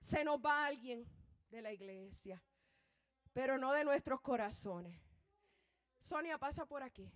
Se 0.01 0.25
nos 0.25 0.39
va 0.39 0.67
alguien 0.67 1.07
de 1.51 1.63
la 1.63 1.73
iglesia, 1.73 2.43
pero 3.33 3.59
no 3.59 3.73
de 3.73 3.85
nuestros 3.85 4.21
corazones. 4.21 5.01
Sonia 5.99 6.39
pasa 6.39 6.67
por 6.67 6.83
aquí. 6.83 7.11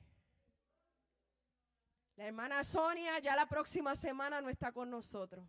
La 2.16 2.26
hermana 2.26 2.64
Sonia 2.64 3.18
ya 3.20 3.36
la 3.36 3.46
próxima 3.46 3.94
semana 3.94 4.40
no 4.40 4.50
está 4.50 4.72
con 4.72 4.90
nosotros. 4.90 5.48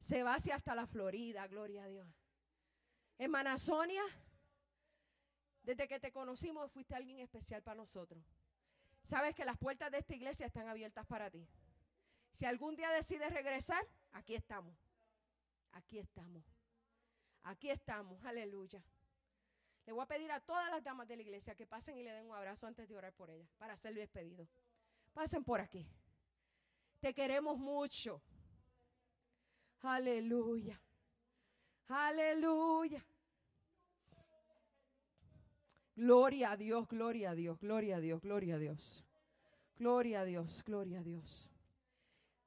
Se 0.00 0.22
va 0.22 0.34
hacia 0.34 0.56
hasta 0.56 0.74
la 0.74 0.86
Florida, 0.86 1.46
gloria 1.46 1.84
a 1.84 1.88
Dios. 1.88 2.08
Hermana 3.16 3.58
Sonia, 3.58 4.02
desde 5.62 5.88
que 5.88 6.00
te 6.00 6.12
conocimos 6.12 6.70
fuiste 6.72 6.94
alguien 6.94 7.20
especial 7.20 7.62
para 7.62 7.76
nosotros. 7.76 8.24
Sabes 9.02 9.34
que 9.34 9.44
las 9.44 9.56
puertas 9.56 9.90
de 9.90 9.98
esta 9.98 10.14
iglesia 10.14 10.46
están 10.46 10.68
abiertas 10.68 11.06
para 11.06 11.30
ti. 11.30 11.48
Si 12.32 12.44
algún 12.44 12.76
día 12.76 12.90
decides 12.90 13.32
regresar, 13.32 13.84
aquí 14.12 14.34
estamos. 14.34 14.76
Aquí 15.72 15.98
estamos. 15.98 16.44
Aquí 17.42 17.70
estamos. 17.70 18.24
Aleluya. 18.24 18.82
Le 19.86 19.92
voy 19.92 20.02
a 20.02 20.06
pedir 20.06 20.30
a 20.30 20.40
todas 20.40 20.70
las 20.70 20.84
damas 20.84 21.08
de 21.08 21.16
la 21.16 21.22
iglesia 21.22 21.54
que 21.54 21.66
pasen 21.66 21.96
y 21.96 22.02
le 22.02 22.12
den 22.12 22.26
un 22.26 22.36
abrazo 22.36 22.66
antes 22.66 22.88
de 22.88 22.96
orar 22.96 23.14
por 23.14 23.30
ellas, 23.30 23.48
para 23.56 23.74
ser 23.76 23.94
despedido. 23.94 24.46
Pasen 25.14 25.42
por 25.42 25.60
aquí. 25.60 25.88
Te 27.00 27.14
queremos 27.14 27.56
mucho. 27.58 28.20
Aleluya. 29.80 30.80
Aleluya. 31.88 33.04
Gloria 35.96 36.52
a 36.52 36.56
Dios, 36.56 36.86
gloria 36.86 37.30
a 37.30 37.34
Dios, 37.34 37.58
gloria 37.58 37.96
a 37.96 38.00
Dios, 38.00 38.20
gloria 38.20 38.54
a 38.56 38.58
Dios. 38.58 39.04
Gloria 39.78 40.20
a 40.20 40.24
Dios, 40.24 40.62
gloria 40.64 41.00
a 41.00 41.02
Dios. 41.02 41.50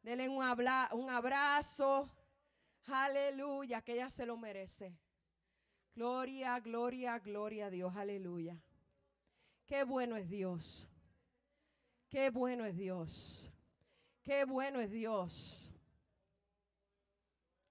Denle 0.01 0.27
un, 0.29 0.37
un 0.37 1.09
abrazo. 1.09 2.09
Aleluya, 2.87 3.81
que 3.81 3.93
ella 3.93 4.09
se 4.09 4.25
lo 4.25 4.37
merece. 4.37 4.97
Gloria, 5.93 6.59
gloria, 6.59 7.19
gloria 7.19 7.67
a 7.67 7.69
Dios. 7.69 7.95
Aleluya. 7.95 8.57
Qué 9.65 9.83
bueno 9.83 10.15
es 10.17 10.27
Dios. 10.27 10.87
Qué 12.09 12.29
bueno 12.29 12.65
es 12.65 12.75
Dios. 12.75 13.51
Qué 14.23 14.45
bueno 14.45 14.79
es 14.79 14.91
Dios. 14.91 15.73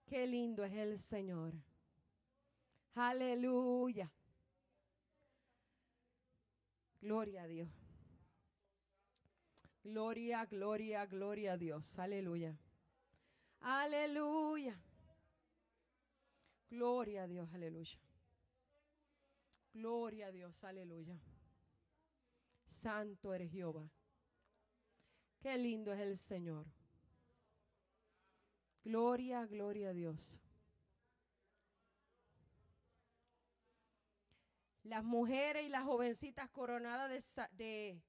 Qué 0.06 0.26
lindo 0.26 0.64
es 0.64 0.72
el 0.72 0.98
Señor. 0.98 1.52
Aleluya. 2.94 4.10
Gloria 7.00 7.42
a 7.42 7.46
Dios. 7.46 7.79
Gloria, 9.82 10.44
gloria, 10.44 11.06
gloria 11.06 11.52
a 11.52 11.56
Dios. 11.56 11.98
Aleluya. 11.98 12.56
Aleluya. 13.60 14.78
Gloria 16.70 17.24
a 17.24 17.26
Dios, 17.26 17.52
aleluya. 17.52 17.98
Gloria 19.72 20.26
a 20.28 20.30
Dios, 20.32 20.62
aleluya. 20.64 21.18
Santo 22.66 23.34
eres 23.34 23.50
Jehová. 23.50 23.90
Qué 25.40 25.56
lindo 25.56 25.92
es 25.92 26.00
el 26.00 26.18
Señor. 26.18 26.66
Gloria, 28.84 29.46
gloria 29.46 29.90
a 29.90 29.92
Dios. 29.92 30.38
Las 34.82 35.04
mujeres 35.04 35.64
y 35.64 35.68
las 35.68 35.84
jovencitas 35.84 36.50
coronadas 36.50 37.10
de, 37.10 37.48
de 37.52 38.02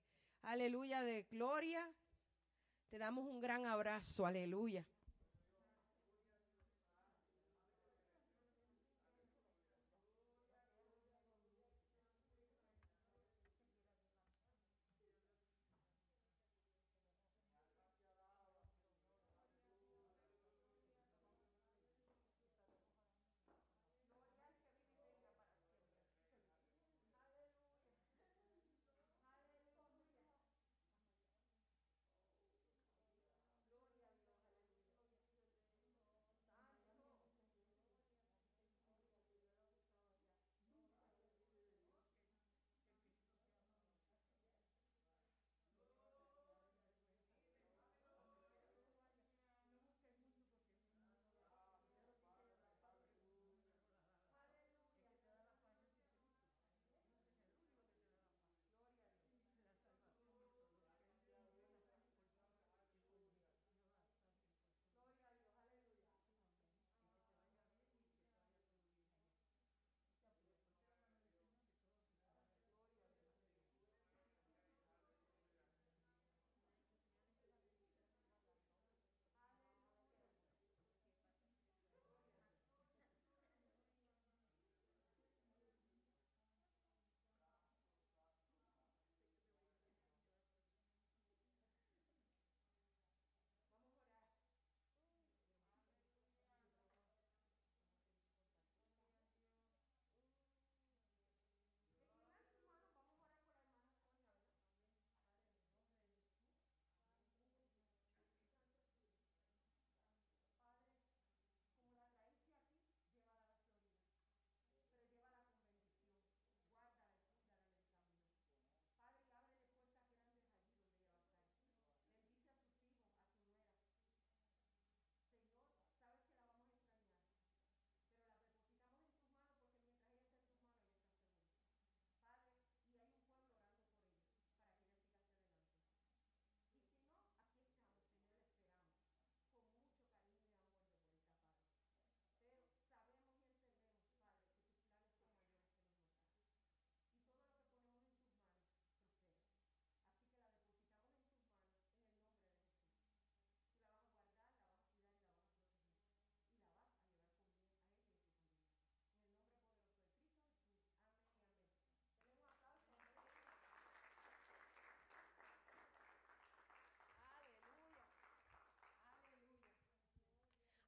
aleluya, 0.43 1.03
de 1.03 1.23
gloria. 1.23 1.87
Te 2.89 2.97
damos 2.97 3.25
un 3.25 3.41
gran 3.41 3.65
abrazo, 3.65 4.25
aleluya. 4.25 4.85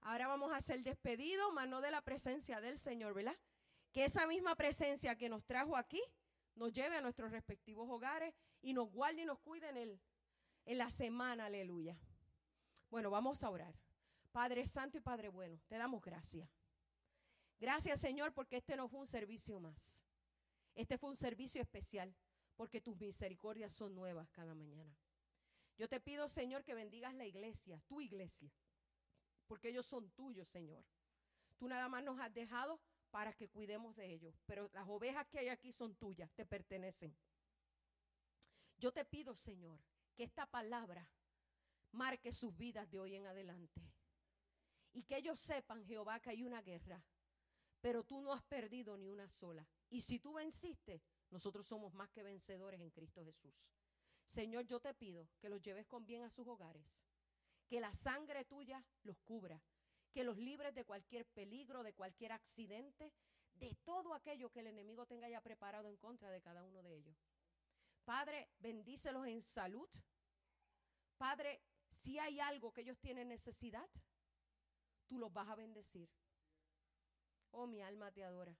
Ahora 0.06 0.28
vamos 0.28 0.52
a 0.52 0.58
hacer 0.58 0.84
despedido, 0.84 1.52
más 1.54 1.68
no 1.68 1.80
de 1.80 1.90
la 1.90 2.02
presencia 2.02 2.60
del 2.60 2.78
Señor, 2.78 3.14
¿verdad? 3.14 3.38
Que 3.94 4.04
esa 4.04 4.28
misma 4.28 4.56
presencia 4.56 5.16
que 5.16 5.30
nos 5.30 5.46
trajo 5.46 5.78
aquí 5.78 6.02
nos 6.56 6.74
lleve 6.74 6.98
a 6.98 7.02
nuestros 7.02 7.32
respectivos 7.32 7.90
hogares 7.90 8.34
y 8.62 8.74
nos 8.74 8.92
guarde 8.92 9.22
y 9.22 9.26
nos 9.26 9.40
cuide 9.40 9.70
en, 9.70 9.78
el, 9.78 10.02
en 10.66 10.78
la 10.78 10.92
semana, 10.92 11.46
aleluya. 11.46 11.98
Bueno, 12.90 13.10
vamos 13.10 13.44
a 13.44 13.50
orar. 13.50 13.74
Padre 14.34 14.68
Santo 14.68 14.98
y 14.98 15.02
Padre 15.02 15.30
Bueno, 15.30 15.62
te 15.68 15.78
damos 15.78 16.02
gracias. 16.02 16.50
Gracias 17.60 18.02
Señor 18.02 18.34
porque 18.34 18.58
este 18.58 18.76
no 18.76 18.90
fue 18.90 19.00
un 19.00 19.08
servicio 19.08 19.60
más. 19.62 20.04
Este 20.76 20.98
fue 20.98 21.12
un 21.12 21.16
servicio 21.16 21.62
especial 21.62 22.14
porque 22.58 22.82
tus 22.82 22.98
misericordias 22.98 23.72
son 23.72 23.96
nuevas 23.96 24.30
cada 24.32 24.54
mañana. 24.54 24.98
Yo 25.78 25.88
te 25.88 26.02
pido 26.02 26.28
Señor 26.28 26.66
que 26.66 26.74
bendigas 26.74 27.14
la 27.14 27.26
iglesia, 27.26 27.82
tu 27.88 28.02
iglesia 28.02 28.52
porque 29.48 29.70
ellos 29.70 29.86
son 29.86 30.10
tuyos, 30.12 30.48
Señor. 30.48 30.84
Tú 31.58 31.68
nada 31.68 31.88
más 31.90 32.04
nos 32.04 32.20
has 32.20 32.34
dejado 32.34 32.80
para 33.12 33.34
que 33.34 33.50
cuidemos 33.50 33.96
de 33.96 34.12
ellos, 34.12 34.42
pero 34.46 34.70
las 34.74 34.88
ovejas 34.88 35.28
que 35.28 35.40
hay 35.40 35.50
aquí 35.50 35.72
son 35.72 35.96
tuyas, 35.96 36.32
te 36.34 36.46
pertenecen. 36.46 37.16
Yo 38.78 38.92
te 38.92 39.06
pido, 39.06 39.36
Señor, 39.36 39.80
que 40.16 40.24
esta 40.24 40.46
palabra 40.46 41.08
marque 41.92 42.32
sus 42.32 42.56
vidas 42.58 42.90
de 42.90 43.00
hoy 43.00 43.16
en 43.16 43.28
adelante. 43.28 43.82
Y 44.94 45.04
que 45.04 45.18
ellos 45.18 45.40
sepan, 45.40 45.86
Jehová, 45.86 46.20
que 46.20 46.32
hay 46.32 46.44
una 46.44 46.62
guerra, 46.62 47.04
pero 47.82 48.04
tú 48.04 48.22
no 48.22 48.34
has 48.34 48.44
perdido 48.44 48.98
ni 48.98 49.10
una 49.10 49.28
sola. 49.30 49.68
Y 49.90 50.02
si 50.02 50.20
tú 50.20 50.34
venciste, 50.34 51.02
nosotros 51.30 51.66
somos 51.66 51.94
más 51.94 52.10
que 52.10 52.24
vencedores 52.24 52.80
en 52.80 52.90
Cristo 52.92 53.24
Jesús. 53.24 53.70
Señor, 54.26 54.66
yo 54.66 54.80
te 54.80 54.94
pido 54.94 55.28
que 55.40 55.50
los 55.50 55.62
lleves 55.62 55.86
con 55.86 56.06
bien 56.06 56.24
a 56.24 56.30
sus 56.30 56.48
hogares 56.48 57.06
que 57.74 57.82
la 57.82 57.92
sangre 57.92 58.46
tuya 58.46 58.86
los 59.02 59.18
cubra, 59.22 59.60
que 60.12 60.24
los 60.24 60.38
libres 60.38 60.76
de 60.76 60.86
cualquier 60.86 61.26
peligro, 61.26 61.82
de 61.82 61.96
cualquier 61.96 62.32
accidente, 62.32 63.12
de 63.56 63.74
todo 63.84 64.14
aquello 64.14 64.52
que 64.52 64.60
el 64.60 64.68
enemigo 64.68 65.08
tenga 65.08 65.28
ya 65.28 65.42
preparado 65.42 65.88
en 65.88 65.98
contra 65.98 66.30
de 66.30 66.40
cada 66.40 66.64
uno 66.64 66.84
de 66.84 66.96
ellos. 66.96 67.18
Padre, 68.06 68.52
bendícelos 68.60 69.26
en 69.26 69.42
salud. 69.42 69.90
Padre, 71.18 71.64
si 71.90 72.20
hay 72.20 72.40
algo 72.40 72.72
que 72.72 72.82
ellos 72.82 73.00
tienen 73.00 73.28
necesidad, 73.28 73.90
tú 75.08 75.18
los 75.18 75.34
vas 75.34 75.50
a 75.50 75.56
bendecir. 75.56 76.08
Oh, 77.50 77.66
mi 77.66 77.82
alma 77.82 78.12
te 78.12 78.24
adora. 78.24 78.56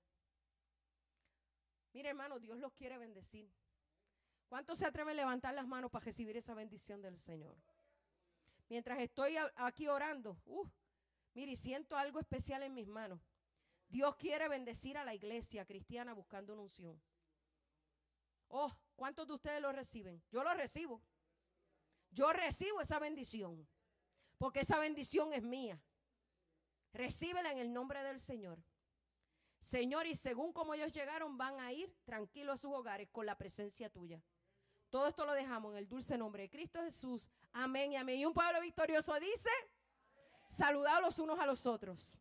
Mire, 1.94 2.10
hermano, 2.10 2.40
Dios 2.40 2.58
los 2.58 2.74
quiere 2.74 2.98
bendecir. 2.98 3.48
¿Cuántos 4.48 4.80
se 4.80 4.88
atreven 4.88 5.12
a 5.12 5.22
levantar 5.22 5.54
las 5.54 5.68
manos 5.68 5.92
para 5.92 6.06
recibir 6.06 6.36
esa 6.36 6.56
bendición 6.56 7.00
del 7.04 7.20
Señor? 7.20 7.56
Mientras 8.70 9.00
estoy 9.00 9.36
aquí 9.56 9.88
orando, 9.88 10.42
uh, 10.46 10.68
mire, 11.34 11.56
siento 11.56 11.96
algo 11.98 12.20
especial 12.20 12.64
en 12.64 12.74
mis 12.74 12.88
manos. 12.88 13.20
Dios 13.88 14.16
quiere 14.16 14.48
bendecir 14.48 14.98
a 14.98 15.06
la 15.06 15.14
iglesia 15.14 15.66
cristiana 15.66 16.14
buscando 16.14 16.54
una 16.54 16.64
unción. 16.64 17.00
Oh, 18.48 18.72
¿cuántos 18.96 19.28
de 19.28 19.34
ustedes 19.34 19.62
lo 19.62 19.72
reciben? 19.72 20.24
Yo 20.32 20.44
lo 20.44 20.54
recibo. 20.54 21.02
Yo 22.12 22.32
recibo 22.34 22.82
esa 22.82 23.00
bendición. 23.00 23.68
Porque 24.38 24.62
esa 24.62 24.80
bendición 24.80 25.34
es 25.34 25.44
mía. 25.44 25.82
Recíbela 26.94 27.52
en 27.52 27.60
el 27.60 27.74
nombre 27.74 28.04
del 28.04 28.20
Señor. 28.20 28.64
Señor, 29.60 30.06
y 30.08 30.16
según 30.16 30.54
como 30.54 30.74
ellos 30.74 30.92
llegaron, 30.92 31.38
van 31.38 31.60
a 31.60 31.72
ir 31.72 31.96
tranquilos 32.04 32.56
a 32.56 32.58
sus 32.58 32.72
hogares 32.74 33.10
con 33.12 33.26
la 33.26 33.38
presencia 33.38 33.90
tuya. 33.90 34.22
Todo 34.94 35.08
esto 35.08 35.26
lo 35.26 35.34
dejamos 35.34 35.72
en 35.72 35.80
el 35.80 35.90
dulce 35.90 36.16
nombre 36.20 36.44
de 36.44 36.52
Cristo 36.52 36.80
Jesús. 36.84 37.28
Amén 37.52 37.94
y 37.94 37.96
amén. 37.96 38.20
Y 38.20 38.28
un 38.28 38.34
pueblo 38.36 38.62
victorioso 38.62 39.12
dice, 39.20 39.50
saludados 40.48 41.02
los 41.02 41.18
unos 41.18 41.40
a 41.40 41.48
los 41.48 41.66
otros. 41.66 42.16